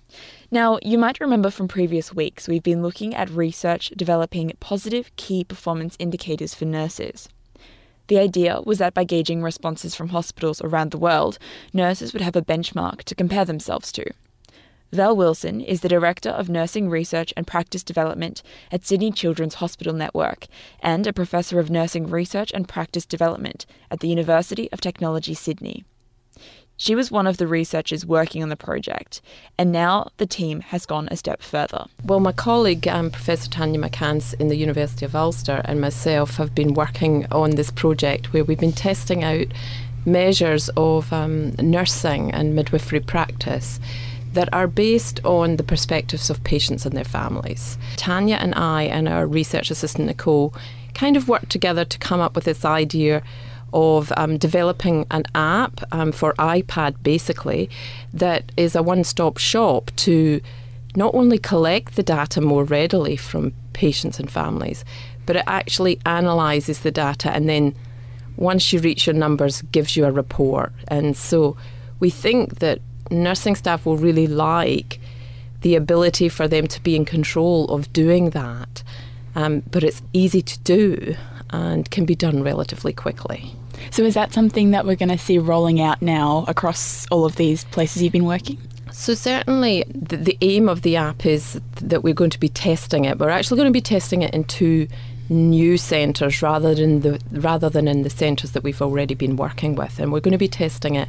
Now, 0.50 0.78
you 0.82 0.98
might 0.98 1.18
remember 1.18 1.50
from 1.50 1.66
previous 1.66 2.12
weeks 2.14 2.46
we've 2.46 2.62
been 2.62 2.82
looking 2.82 3.14
at 3.14 3.30
research 3.30 3.90
developing 3.96 4.52
positive 4.60 5.10
key 5.16 5.44
performance 5.44 5.96
indicators 5.98 6.54
for 6.54 6.66
nurses. 6.66 7.30
The 8.08 8.18
idea 8.18 8.60
was 8.64 8.78
that 8.78 8.94
by 8.94 9.04
gauging 9.04 9.42
responses 9.42 9.94
from 9.94 10.08
hospitals 10.08 10.60
around 10.62 10.90
the 10.90 10.98
world, 10.98 11.38
nurses 11.72 12.12
would 12.12 12.22
have 12.22 12.36
a 12.36 12.42
benchmark 12.42 13.04
to 13.04 13.14
compare 13.14 13.44
themselves 13.44 13.92
to. 13.92 14.04
Val 14.92 15.16
Wilson 15.16 15.62
is 15.62 15.80
the 15.80 15.88
Director 15.88 16.28
of 16.28 16.50
Nursing 16.50 16.90
Research 16.90 17.32
and 17.34 17.46
Practice 17.46 17.82
Development 17.82 18.42
at 18.70 18.84
Sydney 18.84 19.10
Children's 19.10 19.54
Hospital 19.54 19.94
Network 19.94 20.48
and 20.80 21.06
a 21.06 21.14
Professor 21.14 21.58
of 21.58 21.70
Nursing 21.70 22.08
Research 22.08 22.52
and 22.52 22.68
Practice 22.68 23.06
Development 23.06 23.64
at 23.90 24.00
the 24.00 24.08
University 24.08 24.70
of 24.70 24.82
Technology, 24.82 25.32
Sydney. 25.32 25.84
She 26.82 26.96
was 26.96 27.12
one 27.12 27.28
of 27.28 27.36
the 27.36 27.46
researchers 27.46 28.04
working 28.04 28.42
on 28.42 28.48
the 28.48 28.56
project, 28.56 29.22
and 29.56 29.70
now 29.70 30.08
the 30.16 30.26
team 30.26 30.62
has 30.62 30.84
gone 30.84 31.06
a 31.12 31.16
step 31.16 31.40
further. 31.40 31.84
Well, 32.04 32.18
my 32.18 32.32
colleague, 32.32 32.88
um, 32.88 33.12
Professor 33.12 33.48
Tanya 33.48 33.78
McCance 33.78 34.34
in 34.40 34.48
the 34.48 34.56
University 34.56 35.04
of 35.04 35.14
Ulster, 35.14 35.62
and 35.64 35.80
myself 35.80 36.38
have 36.38 36.56
been 36.56 36.74
working 36.74 37.24
on 37.30 37.50
this 37.50 37.70
project 37.70 38.32
where 38.32 38.42
we've 38.42 38.58
been 38.58 38.72
testing 38.72 39.22
out 39.22 39.46
measures 40.04 40.70
of 40.76 41.12
um, 41.12 41.52
nursing 41.60 42.32
and 42.32 42.56
midwifery 42.56 42.98
practice 42.98 43.78
that 44.32 44.52
are 44.52 44.66
based 44.66 45.24
on 45.24 45.58
the 45.58 45.62
perspectives 45.62 46.30
of 46.30 46.42
patients 46.42 46.84
and 46.84 46.96
their 46.96 47.04
families. 47.04 47.78
Tanya 47.94 48.38
and 48.40 48.56
I 48.56 48.82
and 48.82 49.08
our 49.08 49.28
research 49.28 49.70
assistant 49.70 50.08
Nicole 50.08 50.52
kind 50.94 51.16
of 51.16 51.28
worked 51.28 51.50
together 51.50 51.84
to 51.84 51.98
come 51.98 52.20
up 52.20 52.34
with 52.34 52.42
this 52.42 52.64
idea 52.64 53.22
of 53.72 54.12
um, 54.16 54.36
developing 54.38 55.06
an 55.10 55.24
app 55.34 55.80
um, 55.92 56.12
for 56.12 56.34
iPad 56.34 56.94
basically 57.02 57.70
that 58.12 58.50
is 58.56 58.74
a 58.74 58.82
one 58.82 59.04
stop 59.04 59.38
shop 59.38 59.90
to 59.96 60.40
not 60.94 61.14
only 61.14 61.38
collect 61.38 61.96
the 61.96 62.02
data 62.02 62.40
more 62.40 62.64
readily 62.64 63.16
from 63.16 63.52
patients 63.72 64.20
and 64.20 64.30
families, 64.30 64.84
but 65.24 65.36
it 65.36 65.44
actually 65.46 65.98
analyzes 66.04 66.80
the 66.80 66.90
data 66.90 67.30
and 67.30 67.48
then 67.48 67.74
once 68.36 68.72
you 68.72 68.80
reach 68.80 69.06
your 69.06 69.14
numbers 69.14 69.62
gives 69.72 69.96
you 69.96 70.04
a 70.04 70.12
report. 70.12 70.72
And 70.88 71.16
so 71.16 71.56
we 72.00 72.10
think 72.10 72.58
that 72.58 72.80
nursing 73.10 73.54
staff 73.54 73.86
will 73.86 73.96
really 73.96 74.26
like 74.26 74.98
the 75.60 75.76
ability 75.76 76.28
for 76.28 76.48
them 76.48 76.66
to 76.66 76.82
be 76.82 76.96
in 76.96 77.04
control 77.04 77.66
of 77.66 77.92
doing 77.92 78.30
that. 78.30 78.82
Um, 79.34 79.62
but 79.70 79.84
it's 79.84 80.02
easy 80.12 80.42
to 80.42 80.58
do 80.60 81.14
and 81.50 81.90
can 81.90 82.04
be 82.04 82.14
done 82.14 82.42
relatively 82.42 82.92
quickly. 82.92 83.54
So, 83.90 84.02
is 84.04 84.14
that 84.14 84.32
something 84.32 84.70
that 84.70 84.86
we're 84.86 84.96
going 84.96 85.08
to 85.08 85.18
see 85.18 85.38
rolling 85.38 85.80
out 85.80 86.02
now 86.02 86.44
across 86.48 87.06
all 87.10 87.24
of 87.24 87.36
these 87.36 87.64
places 87.64 88.02
you've 88.02 88.12
been 88.12 88.24
working? 88.24 88.58
So 88.92 89.14
certainly, 89.14 89.84
the, 89.88 90.16
the 90.16 90.38
aim 90.42 90.68
of 90.68 90.82
the 90.82 90.96
app 90.96 91.24
is 91.24 91.60
that 91.76 92.02
we're 92.02 92.14
going 92.14 92.30
to 92.30 92.40
be 92.40 92.50
testing 92.50 93.06
it. 93.06 93.18
We're 93.18 93.30
actually 93.30 93.56
going 93.56 93.68
to 93.68 93.72
be 93.72 93.80
testing 93.80 94.22
it 94.22 94.34
in 94.34 94.44
two 94.44 94.86
new 95.28 95.78
centres 95.78 96.42
rather 96.42 96.74
than 96.74 97.00
the 97.00 97.18
rather 97.32 97.70
than 97.70 97.88
in 97.88 98.02
the 98.02 98.10
centres 98.10 98.52
that 98.52 98.62
we've 98.62 98.82
already 98.82 99.14
been 99.14 99.36
working 99.36 99.74
with, 99.74 99.98
and 99.98 100.12
we're 100.12 100.20
going 100.20 100.32
to 100.32 100.38
be 100.38 100.48
testing 100.48 100.94
it 100.94 101.08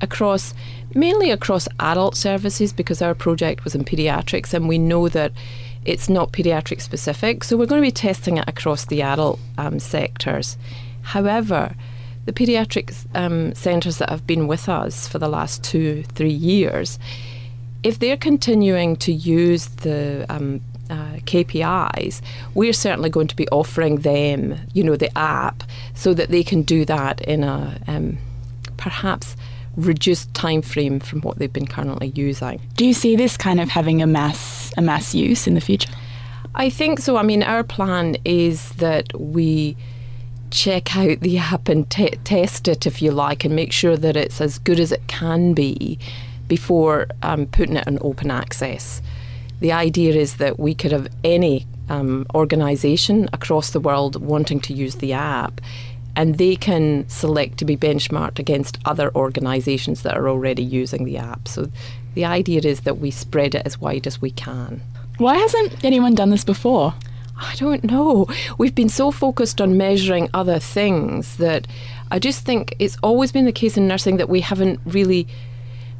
across 0.00 0.54
mainly 0.94 1.32
across 1.32 1.66
adult 1.80 2.16
services 2.16 2.72
because 2.72 3.02
our 3.02 3.14
project 3.14 3.64
was 3.64 3.74
in 3.74 3.84
paediatrics, 3.84 4.54
and 4.54 4.68
we 4.68 4.78
know 4.78 5.08
that 5.08 5.32
it's 5.84 6.08
not 6.08 6.32
paediatric 6.32 6.80
specific. 6.80 7.42
So 7.42 7.56
we're 7.56 7.66
going 7.66 7.82
to 7.82 7.86
be 7.86 7.92
testing 7.92 8.36
it 8.36 8.48
across 8.48 8.84
the 8.84 9.02
adult 9.02 9.40
um, 9.58 9.80
sectors. 9.80 10.56
However, 11.02 11.74
the 12.28 12.34
paediatric 12.34 12.94
um, 13.14 13.54
centres 13.54 13.96
that 13.96 14.10
have 14.10 14.26
been 14.26 14.46
with 14.46 14.68
us 14.68 15.08
for 15.08 15.18
the 15.18 15.28
last 15.28 15.64
two, 15.64 16.02
three 16.12 16.28
years, 16.28 16.98
if 17.82 18.00
they're 18.00 18.18
continuing 18.18 18.96
to 18.96 19.10
use 19.10 19.68
the 19.68 20.26
um, 20.28 20.60
uh, 20.90 21.16
KPIs, 21.24 22.20
we're 22.52 22.74
certainly 22.74 23.08
going 23.08 23.28
to 23.28 23.36
be 23.36 23.48
offering 23.48 24.00
them, 24.00 24.60
you 24.74 24.84
know, 24.84 24.94
the 24.94 25.16
app 25.16 25.62
so 25.94 26.12
that 26.12 26.28
they 26.28 26.42
can 26.42 26.60
do 26.60 26.84
that 26.84 27.22
in 27.22 27.44
a 27.44 27.80
um, 27.86 28.18
perhaps 28.76 29.34
reduced 29.76 30.34
time 30.34 30.60
frame 30.60 31.00
from 31.00 31.22
what 31.22 31.38
they've 31.38 31.50
been 31.50 31.66
currently 31.66 32.08
using. 32.08 32.60
Do 32.76 32.84
you 32.84 32.92
see 32.92 33.16
this 33.16 33.38
kind 33.38 33.58
of 33.58 33.70
having 33.70 34.02
a 34.02 34.06
mass 34.06 34.70
a 34.76 34.82
mass 34.82 35.14
use 35.14 35.46
in 35.46 35.54
the 35.54 35.62
future? 35.62 35.90
I 36.54 36.68
think 36.68 36.98
so. 36.98 37.16
I 37.16 37.22
mean, 37.22 37.42
our 37.42 37.64
plan 37.64 38.18
is 38.26 38.68
that 38.72 39.18
we 39.18 39.78
check 40.50 40.96
out 40.96 41.20
the 41.20 41.38
app 41.38 41.68
and 41.68 41.88
te- 41.90 42.18
test 42.24 42.68
it, 42.68 42.86
if 42.86 43.00
you 43.02 43.10
like, 43.10 43.44
and 43.44 43.54
make 43.54 43.72
sure 43.72 43.96
that 43.96 44.16
it's 44.16 44.40
as 44.40 44.58
good 44.58 44.80
as 44.80 44.92
it 44.92 45.06
can 45.06 45.54
be 45.54 45.98
before 46.46 47.06
um, 47.22 47.46
putting 47.46 47.76
it 47.76 47.86
on 47.86 47.98
open 48.00 48.30
access. 48.30 49.02
The 49.60 49.72
idea 49.72 50.14
is 50.14 50.36
that 50.36 50.58
we 50.58 50.74
could 50.74 50.92
have 50.92 51.08
any 51.24 51.66
um, 51.88 52.26
organisation 52.34 53.28
across 53.32 53.70
the 53.70 53.80
world 53.80 54.16
wanting 54.16 54.60
to 54.60 54.72
use 54.72 54.96
the 54.96 55.12
app, 55.12 55.60
and 56.16 56.38
they 56.38 56.56
can 56.56 57.08
select 57.08 57.58
to 57.58 57.64
be 57.64 57.76
benchmarked 57.76 58.38
against 58.38 58.78
other 58.84 59.14
organisations 59.14 60.02
that 60.02 60.16
are 60.16 60.28
already 60.28 60.62
using 60.62 61.04
the 61.04 61.16
app. 61.16 61.48
So 61.48 61.70
the 62.14 62.24
idea 62.24 62.60
is 62.64 62.80
that 62.80 62.98
we 62.98 63.10
spread 63.10 63.54
it 63.54 63.62
as 63.64 63.80
wide 63.80 64.06
as 64.06 64.20
we 64.20 64.30
can. 64.30 64.80
Why 65.18 65.36
hasn't 65.36 65.84
anyone 65.84 66.14
done 66.14 66.30
this 66.30 66.44
before? 66.44 66.94
I 67.38 67.54
don't 67.54 67.84
know. 67.84 68.26
We've 68.58 68.74
been 68.74 68.88
so 68.88 69.10
focused 69.10 69.60
on 69.60 69.76
measuring 69.76 70.28
other 70.34 70.58
things 70.58 71.36
that 71.36 71.68
I 72.10 72.18
just 72.18 72.44
think 72.44 72.74
it's 72.78 72.98
always 73.02 73.30
been 73.30 73.44
the 73.44 73.52
case 73.52 73.76
in 73.76 73.86
nursing 73.86 74.16
that 74.16 74.28
we 74.28 74.40
haven't 74.40 74.80
really 74.84 75.28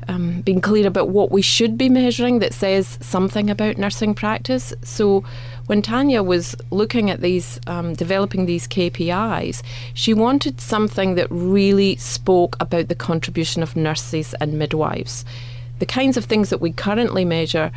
um, 0.08 0.40
been 0.40 0.60
clear 0.60 0.86
about 0.86 1.10
what 1.10 1.30
we 1.30 1.42
should 1.42 1.78
be 1.78 1.88
measuring 1.88 2.40
that 2.40 2.54
says 2.54 2.98
something 3.00 3.50
about 3.50 3.78
nursing 3.78 4.14
practice. 4.14 4.72
So 4.82 5.22
when 5.66 5.82
Tanya 5.82 6.22
was 6.22 6.56
looking 6.70 7.10
at 7.10 7.20
these, 7.20 7.60
um, 7.66 7.94
developing 7.94 8.46
these 8.46 8.66
KPIs, 8.66 9.62
she 9.94 10.14
wanted 10.14 10.60
something 10.60 11.14
that 11.14 11.28
really 11.30 11.96
spoke 11.96 12.56
about 12.58 12.88
the 12.88 12.94
contribution 12.94 13.62
of 13.62 13.76
nurses 13.76 14.34
and 14.40 14.58
midwives. 14.58 15.24
The 15.78 15.86
kinds 15.86 16.16
of 16.16 16.24
things 16.24 16.50
that 16.50 16.60
we 16.60 16.72
currently 16.72 17.24
measure 17.24 17.70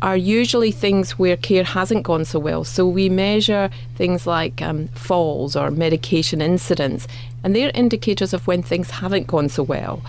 are 0.00 0.16
usually 0.16 0.70
things 0.70 1.18
where 1.18 1.36
care 1.36 1.64
hasn't 1.64 2.04
gone 2.04 2.24
so 2.24 2.38
well. 2.38 2.64
So 2.64 2.86
we 2.86 3.08
measure 3.08 3.70
things 3.96 4.26
like 4.26 4.62
um, 4.62 4.88
falls 4.88 5.56
or 5.56 5.70
medication 5.70 6.40
incidents, 6.40 7.08
and 7.42 7.54
they're 7.54 7.72
indicators 7.74 8.32
of 8.32 8.46
when 8.46 8.62
things 8.62 8.90
haven't 8.90 9.26
gone 9.26 9.48
so 9.48 9.62
well. 9.62 10.02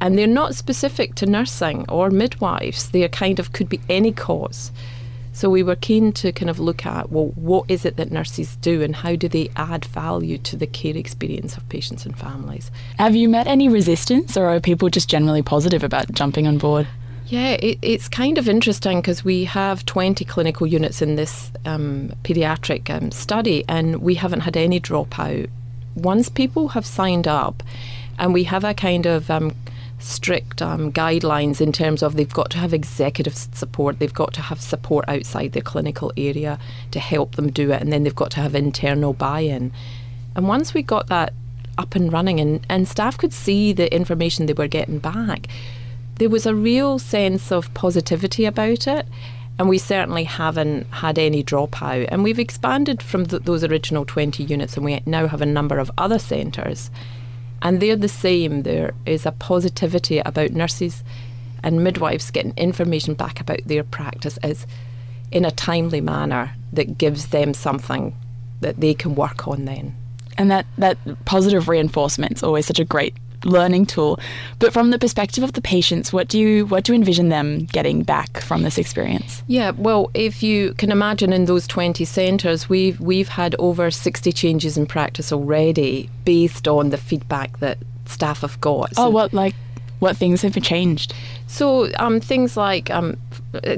And 0.00 0.18
they're 0.18 0.26
not 0.26 0.54
specific 0.54 1.14
to 1.16 1.26
nursing 1.26 1.86
or 1.88 2.10
midwives. 2.10 2.90
They 2.90 3.02
are 3.04 3.08
kind 3.08 3.38
of 3.38 3.52
could 3.52 3.68
be 3.68 3.80
any 3.88 4.12
cause. 4.12 4.70
So 5.32 5.50
we 5.50 5.62
were 5.62 5.76
keen 5.76 6.12
to 6.14 6.32
kind 6.32 6.48
of 6.48 6.58
look 6.58 6.86
at 6.86 7.10
well, 7.10 7.26
what 7.36 7.70
is 7.70 7.84
it 7.84 7.96
that 7.96 8.10
nurses 8.10 8.56
do 8.56 8.80
and 8.80 8.96
how 8.96 9.16
do 9.16 9.28
they 9.28 9.50
add 9.54 9.84
value 9.84 10.38
to 10.38 10.56
the 10.56 10.66
care 10.66 10.96
experience 10.96 11.58
of 11.58 11.68
patients 11.68 12.06
and 12.06 12.18
families? 12.18 12.70
Have 12.98 13.14
you 13.14 13.28
met 13.28 13.46
any 13.46 13.68
resistance 13.68 14.36
or 14.38 14.46
are 14.46 14.60
people 14.60 14.88
just 14.88 15.10
generally 15.10 15.42
positive 15.42 15.84
about 15.84 16.10
jumping 16.12 16.46
on 16.46 16.56
board? 16.56 16.88
Yeah, 17.28 17.56
it, 17.60 17.78
it's 17.82 18.08
kind 18.08 18.38
of 18.38 18.48
interesting 18.48 19.00
because 19.00 19.24
we 19.24 19.44
have 19.44 19.84
20 19.84 20.24
clinical 20.24 20.66
units 20.66 21.02
in 21.02 21.16
this 21.16 21.50
um, 21.64 22.12
paediatric 22.22 22.88
um, 22.88 23.10
study 23.10 23.64
and 23.68 23.96
we 23.96 24.14
haven't 24.14 24.40
had 24.40 24.56
any 24.56 24.80
dropout. 24.80 25.50
Once 25.96 26.28
people 26.28 26.68
have 26.68 26.86
signed 26.86 27.26
up, 27.26 27.62
and 28.18 28.32
we 28.32 28.44
have 28.44 28.64
a 28.64 28.74
kind 28.74 29.06
of 29.06 29.30
um, 29.30 29.54
strict 29.98 30.62
um, 30.62 30.92
guidelines 30.92 31.60
in 31.60 31.72
terms 31.72 32.02
of 32.02 32.16
they've 32.16 32.32
got 32.32 32.50
to 32.50 32.58
have 32.58 32.72
executive 32.72 33.34
support, 33.34 33.98
they've 33.98 34.14
got 34.14 34.32
to 34.34 34.42
have 34.42 34.60
support 34.60 35.04
outside 35.08 35.52
their 35.52 35.62
clinical 35.62 36.12
area 36.16 36.58
to 36.90 37.00
help 37.00 37.36
them 37.36 37.50
do 37.50 37.72
it, 37.72 37.80
and 37.80 37.92
then 37.92 38.02
they've 38.02 38.14
got 38.14 38.30
to 38.32 38.40
have 38.40 38.54
internal 38.54 39.12
buy 39.12 39.40
in. 39.40 39.72
And 40.34 40.48
once 40.48 40.74
we 40.74 40.82
got 40.82 41.08
that 41.08 41.32
up 41.78 41.94
and 41.94 42.12
running, 42.12 42.40
and, 42.40 42.66
and 42.68 42.88
staff 42.88 43.18
could 43.18 43.32
see 43.32 43.72
the 43.72 43.92
information 43.94 44.46
they 44.46 44.52
were 44.52 44.68
getting 44.68 44.98
back, 44.98 45.48
there 46.18 46.28
was 46.28 46.46
a 46.46 46.54
real 46.54 46.98
sense 46.98 47.52
of 47.52 47.72
positivity 47.74 48.44
about 48.44 48.86
it. 48.86 49.06
And 49.58 49.70
we 49.70 49.78
certainly 49.78 50.24
haven't 50.24 50.86
had 50.90 51.18
any 51.18 51.42
dropout. 51.42 52.08
And 52.10 52.22
we've 52.22 52.38
expanded 52.38 53.02
from 53.02 53.24
th- 53.24 53.44
those 53.44 53.64
original 53.64 54.04
20 54.04 54.44
units, 54.44 54.76
and 54.76 54.84
we 54.84 55.00
now 55.06 55.28
have 55.28 55.40
a 55.40 55.46
number 55.46 55.78
of 55.78 55.90
other 55.96 56.18
centres 56.18 56.90
and 57.62 57.80
they're 57.80 57.96
the 57.96 58.08
same. 58.08 58.62
There 58.62 58.94
is 59.04 59.26
a 59.26 59.32
positivity 59.32 60.18
about 60.18 60.52
nurses 60.52 61.02
and 61.62 61.82
midwives 61.82 62.30
getting 62.30 62.54
information 62.56 63.14
back 63.14 63.40
about 63.40 63.60
their 63.66 63.82
practice 63.82 64.36
as 64.38 64.66
in 65.32 65.44
a 65.44 65.50
timely 65.50 66.00
manner 66.00 66.54
that 66.72 66.98
gives 66.98 67.28
them 67.28 67.54
something 67.54 68.14
that 68.60 68.80
they 68.80 68.94
can 68.94 69.14
work 69.14 69.48
on 69.48 69.64
then. 69.64 69.96
And 70.38 70.50
that, 70.50 70.66
that 70.78 70.98
positive 71.24 71.68
reinforcement 71.68 72.32
is 72.32 72.42
always 72.42 72.66
such 72.66 72.78
a 72.78 72.84
great 72.84 73.14
learning 73.44 73.86
tool. 73.86 74.18
But 74.58 74.72
from 74.72 74.90
the 74.90 74.98
perspective 74.98 75.44
of 75.44 75.52
the 75.52 75.60
patients, 75.60 76.12
what 76.12 76.28
do 76.28 76.38
you 76.38 76.66
what 76.66 76.84
do 76.84 76.92
you 76.92 76.96
envision 76.96 77.28
them 77.28 77.64
getting 77.66 78.02
back 78.02 78.40
from 78.40 78.62
this 78.62 78.78
experience? 78.78 79.42
Yeah, 79.46 79.70
well, 79.70 80.10
if 80.14 80.42
you 80.42 80.74
can 80.74 80.90
imagine 80.90 81.32
in 81.32 81.44
those 81.46 81.66
20 81.66 82.04
centres, 82.04 82.68
we've 82.68 83.00
we've 83.00 83.28
had 83.28 83.54
over 83.58 83.90
60 83.90 84.32
changes 84.32 84.76
in 84.76 84.86
practice 84.86 85.32
already 85.32 86.10
based 86.24 86.66
on 86.68 86.90
the 86.90 86.98
feedback 86.98 87.58
that 87.60 87.78
staff 88.06 88.40
have 88.40 88.60
got. 88.60 88.94
So 88.94 89.06
oh, 89.06 89.10
what 89.10 89.32
like 89.32 89.54
what 89.98 90.16
things 90.16 90.42
have 90.42 90.60
changed? 90.62 91.14
So 91.46 91.90
um, 91.98 92.20
things 92.20 92.56
like 92.56 92.90
um, 92.90 93.16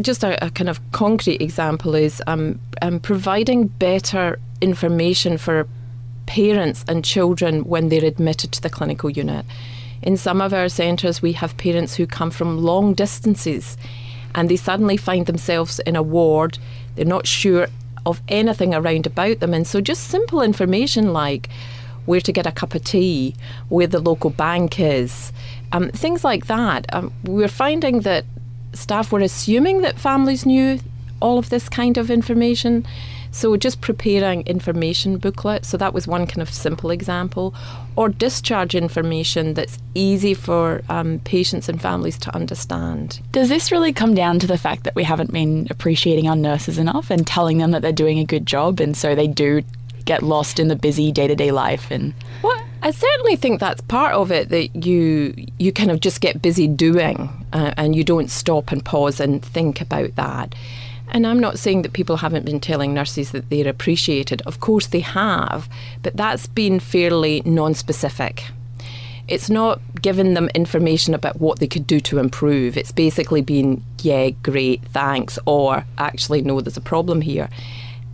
just 0.00 0.24
a, 0.24 0.44
a, 0.44 0.50
kind 0.50 0.68
of 0.68 0.80
concrete 0.92 1.40
example 1.40 1.94
is 1.94 2.22
um, 2.26 2.58
um 2.82 3.00
providing 3.00 3.68
better 3.68 4.38
information 4.60 5.38
for 5.38 5.68
parents 6.28 6.84
and 6.86 7.04
children 7.04 7.64
when 7.64 7.88
they're 7.88 8.04
admitted 8.04 8.52
to 8.52 8.60
the 8.60 8.68
clinical 8.68 9.08
unit. 9.08 9.46
In 10.02 10.16
some 10.16 10.42
of 10.42 10.52
our 10.52 10.68
centres, 10.68 11.22
we 11.22 11.32
have 11.32 11.56
parents 11.56 11.96
who 11.96 12.06
come 12.06 12.30
from 12.30 12.58
long 12.58 12.92
distances 12.92 13.78
and 14.34 14.50
they 14.50 14.56
suddenly 14.56 14.98
find 14.98 15.24
themselves 15.24 15.80
in 15.80 15.96
a 15.96 16.02
ward. 16.02 16.58
They're 16.94 17.06
not 17.06 17.26
sure 17.26 17.66
of 18.04 18.20
anything 18.28 18.74
around 18.74 19.06
about 19.06 19.40
them. 19.40 19.54
And 19.54 19.66
so, 19.66 19.80
just 19.80 20.04
simple 20.04 20.42
information 20.42 21.14
like 21.14 21.48
where 22.04 22.20
to 22.20 22.32
get 22.32 22.46
a 22.46 22.52
cup 22.52 22.74
of 22.74 22.84
tea, 22.84 23.34
where 23.70 23.86
the 23.86 23.98
local 23.98 24.30
bank 24.30 24.78
is, 24.78 25.32
um, 25.72 25.88
things 25.90 26.24
like 26.24 26.46
that. 26.46 26.86
Um, 26.94 27.12
we're 27.24 27.48
finding 27.48 28.00
that 28.00 28.26
staff 28.74 29.10
were 29.10 29.20
assuming 29.20 29.80
that 29.80 29.98
families 29.98 30.44
knew 30.44 30.78
all 31.20 31.38
of 31.38 31.48
this 31.48 31.68
kind 31.68 31.96
of 31.96 32.10
information. 32.10 32.86
So 33.30 33.56
just 33.56 33.80
preparing 33.80 34.46
information 34.46 35.18
booklets. 35.18 35.68
So 35.68 35.76
that 35.76 35.94
was 35.94 36.06
one 36.06 36.26
kind 36.26 36.42
of 36.42 36.52
simple 36.52 36.90
example. 36.90 37.54
Or 37.96 38.08
discharge 38.08 38.74
information 38.74 39.54
that's 39.54 39.78
easy 39.94 40.34
for 40.34 40.82
um, 40.88 41.20
patients 41.20 41.68
and 41.68 41.80
families 41.80 42.18
to 42.18 42.34
understand. 42.34 43.20
Does 43.32 43.48
this 43.48 43.72
really 43.72 43.92
come 43.92 44.14
down 44.14 44.38
to 44.38 44.46
the 44.46 44.58
fact 44.58 44.84
that 44.84 44.94
we 44.94 45.04
haven't 45.04 45.32
been 45.32 45.66
appreciating 45.70 46.28
our 46.28 46.36
nurses 46.36 46.78
enough 46.78 47.10
and 47.10 47.26
telling 47.26 47.58
them 47.58 47.72
that 47.72 47.82
they're 47.82 47.92
doing 47.92 48.18
a 48.18 48.24
good 48.24 48.46
job, 48.46 48.80
and 48.80 48.96
so 48.96 49.14
they 49.14 49.26
do 49.26 49.62
get 50.04 50.22
lost 50.22 50.58
in 50.58 50.68
the 50.68 50.76
busy 50.76 51.12
day 51.12 51.26
to 51.26 51.34
day 51.34 51.50
life 51.50 51.90
and. 51.90 52.14
Well, 52.42 52.58
I 52.82 52.92
certainly 52.92 53.36
think 53.36 53.58
that's 53.60 53.80
part 53.82 54.14
of 54.14 54.30
it 54.30 54.50
that 54.50 54.84
you 54.84 55.34
you 55.58 55.72
kind 55.72 55.90
of 55.90 56.00
just 56.00 56.20
get 56.20 56.40
busy 56.40 56.68
doing 56.68 57.28
uh, 57.52 57.74
and 57.76 57.96
you 57.96 58.04
don't 58.04 58.30
stop 58.30 58.70
and 58.70 58.84
pause 58.84 59.20
and 59.20 59.44
think 59.44 59.80
about 59.80 60.14
that. 60.14 60.54
And 61.10 61.26
I'm 61.26 61.40
not 61.40 61.58
saying 61.58 61.82
that 61.82 61.92
people 61.92 62.18
haven't 62.18 62.44
been 62.44 62.60
telling 62.60 62.92
nurses 62.92 63.30
that 63.32 63.48
they're 63.50 63.68
appreciated. 63.68 64.42
Of 64.46 64.60
course 64.60 64.86
they 64.86 65.00
have, 65.00 65.68
but 66.02 66.16
that's 66.16 66.46
been 66.46 66.80
fairly 66.80 67.42
non 67.44 67.74
specific. 67.74 68.44
It's 69.26 69.50
not 69.50 69.80
giving 70.00 70.34
them 70.34 70.48
information 70.54 71.12
about 71.12 71.38
what 71.38 71.58
they 71.58 71.66
could 71.66 71.86
do 71.86 72.00
to 72.00 72.18
improve. 72.18 72.76
It's 72.76 72.92
basically 72.92 73.42
been, 73.42 73.82
yeah, 74.00 74.30
great, 74.30 74.82
thanks, 74.86 75.38
or 75.44 75.84
actually, 75.98 76.40
no, 76.40 76.60
there's 76.60 76.78
a 76.78 76.82
problem 76.82 77.20
here. 77.20 77.48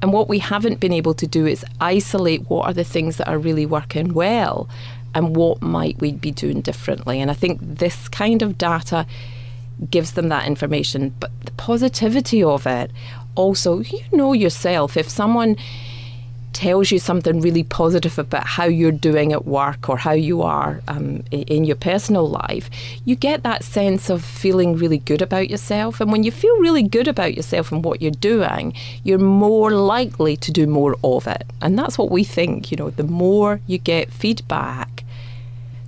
And 0.02 0.12
what 0.12 0.28
we 0.28 0.40
haven't 0.40 0.80
been 0.80 0.92
able 0.92 1.14
to 1.14 1.26
do 1.26 1.46
is 1.46 1.64
isolate 1.80 2.50
what 2.50 2.66
are 2.66 2.72
the 2.72 2.84
things 2.84 3.16
that 3.16 3.28
are 3.28 3.38
really 3.38 3.64
working 3.64 4.12
well 4.12 4.68
and 5.14 5.36
what 5.36 5.62
might 5.62 5.98
we 6.00 6.12
be 6.12 6.32
doing 6.32 6.60
differently. 6.60 7.20
And 7.20 7.30
I 7.30 7.34
think 7.34 7.60
this 7.62 8.08
kind 8.08 8.42
of 8.42 8.58
data 8.58 9.06
gives 9.90 10.12
them 10.12 10.28
that 10.28 10.46
information. 10.46 11.14
But 11.20 11.30
the 11.44 11.52
positivity 11.52 12.42
of 12.42 12.66
it 12.66 12.90
also, 13.34 13.80
you 13.80 14.00
know 14.12 14.32
yourself, 14.32 14.96
if 14.96 15.08
someone 15.08 15.56
tells 16.54 16.92
you 16.92 16.98
something 16.98 17.40
really 17.40 17.64
positive 17.64 18.18
about 18.18 18.46
how 18.46 18.64
you're 18.64 18.92
doing 18.92 19.32
at 19.32 19.44
work 19.44 19.88
or 19.88 19.98
how 19.98 20.12
you 20.12 20.40
are 20.40 20.80
um, 20.88 21.22
in 21.32 21.64
your 21.64 21.76
personal 21.76 22.28
life, 22.28 22.70
you 23.04 23.16
get 23.16 23.42
that 23.42 23.64
sense 23.64 24.08
of 24.08 24.24
feeling 24.24 24.76
really 24.76 24.98
good 24.98 25.20
about 25.20 25.50
yourself. 25.50 26.00
And 26.00 26.12
when 26.12 26.22
you 26.22 26.30
feel 26.30 26.56
really 26.60 26.84
good 26.84 27.08
about 27.08 27.34
yourself 27.34 27.72
and 27.72 27.84
what 27.84 28.00
you're 28.00 28.12
doing, 28.12 28.72
you're 29.02 29.18
more 29.18 29.72
likely 29.72 30.36
to 30.38 30.52
do 30.52 30.66
more 30.66 30.96
of 31.02 31.26
it. 31.26 31.44
And 31.60 31.78
that's 31.78 31.98
what 31.98 32.10
we 32.10 32.24
think, 32.24 32.70
you 32.70 32.76
know, 32.76 32.90
the 32.90 33.02
more 33.02 33.60
you 33.66 33.78
get 33.78 34.12
feedback. 34.12 35.04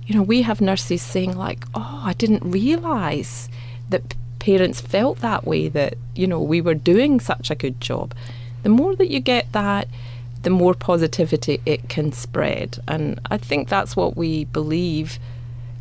You 0.05 0.15
know, 0.15 0.23
we 0.23 0.41
have 0.43 0.61
nurses 0.61 1.01
saying, 1.01 1.35
like, 1.35 1.65
oh, 1.75 2.01
I 2.05 2.13
didn't 2.13 2.49
realise 2.49 3.49
that 3.89 4.15
parents 4.39 4.79
felt 4.79 5.19
that 5.19 5.45
way 5.45 5.67
that 5.67 5.95
you 6.15 6.27
know 6.27 6.41
we 6.41 6.61
were 6.61 6.75
doing 6.75 7.19
such 7.19 7.49
a 7.51 7.55
good 7.55 7.79
job 7.81 8.13
the 8.63 8.69
more 8.69 8.95
that 8.95 9.09
you 9.09 9.19
get 9.19 9.51
that 9.51 9.87
the 10.43 10.49
more 10.49 10.73
positivity 10.73 11.59
it 11.65 11.89
can 11.89 12.11
spread 12.11 12.79
and 12.87 13.19
i 13.31 13.37
think 13.37 13.67
that's 13.67 13.95
what 13.95 14.15
we 14.15 14.45
believe 14.45 15.19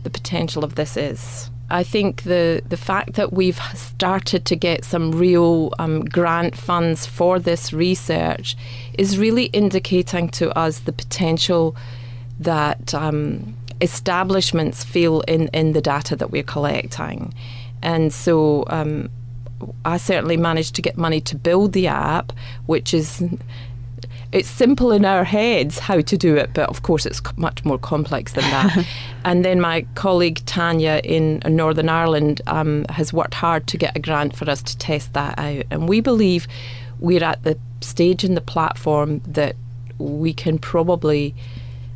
the 0.02 0.10
potential 0.10 0.64
of 0.64 0.74
this 0.74 0.96
is 0.96 1.50
I 1.68 1.82
think 1.82 2.22
the 2.22 2.62
the 2.68 2.76
fact 2.76 3.14
that 3.14 3.32
we've 3.32 3.60
started 3.74 4.44
to 4.44 4.56
get 4.56 4.84
some 4.84 5.10
real 5.10 5.72
um, 5.78 6.04
grant 6.04 6.56
funds 6.56 7.06
for 7.06 7.40
this 7.40 7.72
research 7.72 8.56
is 8.96 9.18
really 9.18 9.46
indicating 9.46 10.28
to 10.30 10.56
us 10.56 10.80
the 10.80 10.92
potential 10.92 11.74
that 12.38 12.94
um, 12.94 13.56
establishments 13.80 14.84
feel 14.84 15.22
in, 15.22 15.48
in 15.48 15.72
the 15.72 15.80
data 15.80 16.14
that 16.16 16.30
we're 16.30 16.42
collecting. 16.42 17.34
And 17.82 18.12
so 18.12 18.64
um, 18.68 19.10
I 19.84 19.96
certainly 19.96 20.36
managed 20.36 20.74
to 20.76 20.82
get 20.82 20.96
money 20.96 21.20
to 21.22 21.36
build 21.36 21.72
the 21.72 21.86
app, 21.86 22.32
which 22.66 22.92
is 22.92 23.22
it's 24.32 24.48
simple 24.48 24.92
in 24.92 25.04
our 25.04 25.24
heads 25.24 25.78
how 25.78 26.00
to 26.00 26.16
do 26.16 26.36
it, 26.36 26.50
but 26.52 26.68
of 26.68 26.82
course 26.82 27.06
it's 27.06 27.22
much 27.36 27.64
more 27.64 27.78
complex 27.78 28.32
than 28.32 28.44
that. 28.44 28.86
and 29.24 29.44
then 29.44 29.60
my 29.60 29.86
colleague 29.94 30.44
Tanya 30.46 31.00
in 31.04 31.40
Northern 31.46 31.88
Ireland 31.88 32.42
um, 32.46 32.84
has 32.90 33.12
worked 33.12 33.34
hard 33.34 33.66
to 33.68 33.78
get 33.78 33.96
a 33.96 34.00
grant 34.00 34.36
for 34.36 34.48
us 34.50 34.62
to 34.62 34.76
test 34.78 35.12
that 35.14 35.38
out. 35.38 35.64
And 35.70 35.88
we 35.88 36.00
believe 36.00 36.46
we're 36.98 37.24
at 37.24 37.44
the 37.44 37.58
stage 37.80 38.24
in 38.24 38.34
the 38.34 38.40
platform 38.40 39.20
that 39.26 39.54
we 39.98 40.34
can 40.34 40.58
probably, 40.58 41.34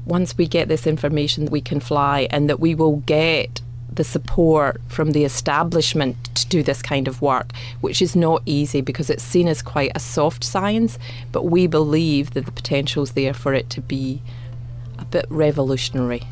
once 0.07 0.37
we 0.39 0.47
get 0.47 0.69
this 0.69 0.87
information, 0.87 1.47
we 1.47 1.61
can 1.61 1.81
fly 1.81 2.29
and 2.31 2.49
that 2.49 2.61
we 2.61 2.75
will 2.75 2.97
get 2.99 3.61
the 3.93 4.05
support 4.05 4.81
from 4.89 5.13
the 5.13 5.25
establishment 5.25 6.17
to 6.37 6.47
do 6.47 6.63
this 6.63 6.83
kind 6.83 7.09
of 7.09 7.21
work, 7.23 7.53
which 7.81 8.01
is 8.01 8.15
not 8.15 8.43
easy 8.47 8.81
because 8.81 9.11
it's 9.11 9.23
seen 9.23 9.49
as 9.49 9.63
quite 9.63 9.93
a 9.95 10.01
soft 10.01 10.45
science, 10.45 10.99
but 11.33 11.45
we 11.45 11.67
believe 11.67 12.33
that 12.35 12.47
the 12.47 12.53
potential 12.53 13.03
is 13.03 13.13
there 13.13 13.35
for 13.35 13.55
it 13.55 13.71
to 13.71 13.81
be 13.81 14.23
a 14.99 15.05
bit 15.05 15.27
revolutionary. 15.29 16.23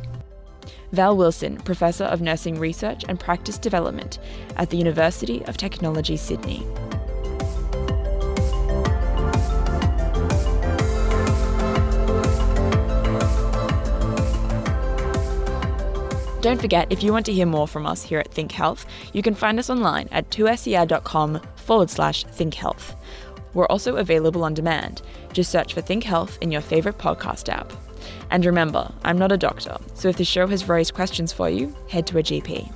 Val 0.92 1.16
Wilson, 1.16 1.56
Professor 1.58 2.04
of 2.04 2.20
Nursing 2.20 2.58
Research 2.58 3.04
and 3.08 3.20
Practice 3.20 3.58
Development 3.58 4.18
at 4.56 4.70
the 4.70 4.78
University 4.78 5.44
of 5.44 5.56
Technology, 5.56 6.16
Sydney. 6.16 6.66
Don't 16.40 16.60
forget, 16.60 16.86
if 16.88 17.02
you 17.02 17.12
want 17.12 17.26
to 17.26 17.32
hear 17.32 17.46
more 17.46 17.66
from 17.66 17.84
us 17.84 18.04
here 18.04 18.20
at 18.20 18.32
Think 18.32 18.52
Health, 18.52 18.86
you 19.12 19.22
can 19.22 19.34
find 19.34 19.58
us 19.58 19.70
online 19.70 20.08
at 20.12 20.30
2ser.com 20.30 21.40
forward 21.56 21.90
slash 21.90 22.22
Think 22.24 22.54
Health. 22.54 22.94
We're 23.54 23.66
also 23.66 23.96
available 23.96 24.44
on 24.44 24.54
demand. 24.54 25.02
Just 25.32 25.50
search 25.50 25.74
for 25.74 25.80
Think 25.80 26.04
Health 26.04 26.38
in 26.40 26.52
your 26.52 26.60
favourite 26.60 26.96
podcast 26.96 27.48
app. 27.48 27.72
And 28.30 28.44
remember, 28.44 28.88
I'm 29.02 29.18
not 29.18 29.32
a 29.32 29.36
doctor, 29.36 29.76
so 29.94 30.08
if 30.08 30.16
the 30.16 30.24
show 30.24 30.46
has 30.46 30.68
raised 30.68 30.94
questions 30.94 31.32
for 31.32 31.50
you, 31.50 31.74
head 31.88 32.06
to 32.06 32.18
a 32.18 32.22
GP. 32.22 32.72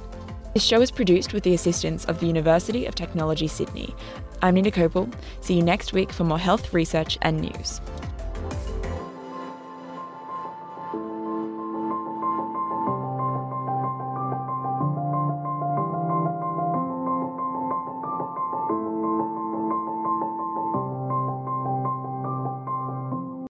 This 0.55 0.65
show 0.65 0.81
is 0.81 0.91
produced 0.91 1.33
with 1.33 1.45
the 1.45 1.55
assistance 1.55 2.05
of 2.07 2.19
the 2.19 2.27
University 2.27 2.87
of 2.87 2.97
Technology 2.97 3.47
Sydney. 3.47 3.95
I'm 4.43 4.55
Nina 4.55 4.73
Kopel. 4.73 5.13
See 5.41 5.55
you 5.55 5.63
next 5.63 5.93
week 5.93 6.13
for 6.13 6.25
more 6.25 6.39
health 6.39 6.75
research 6.75 7.17
and 7.23 7.41
news. 7.41 7.81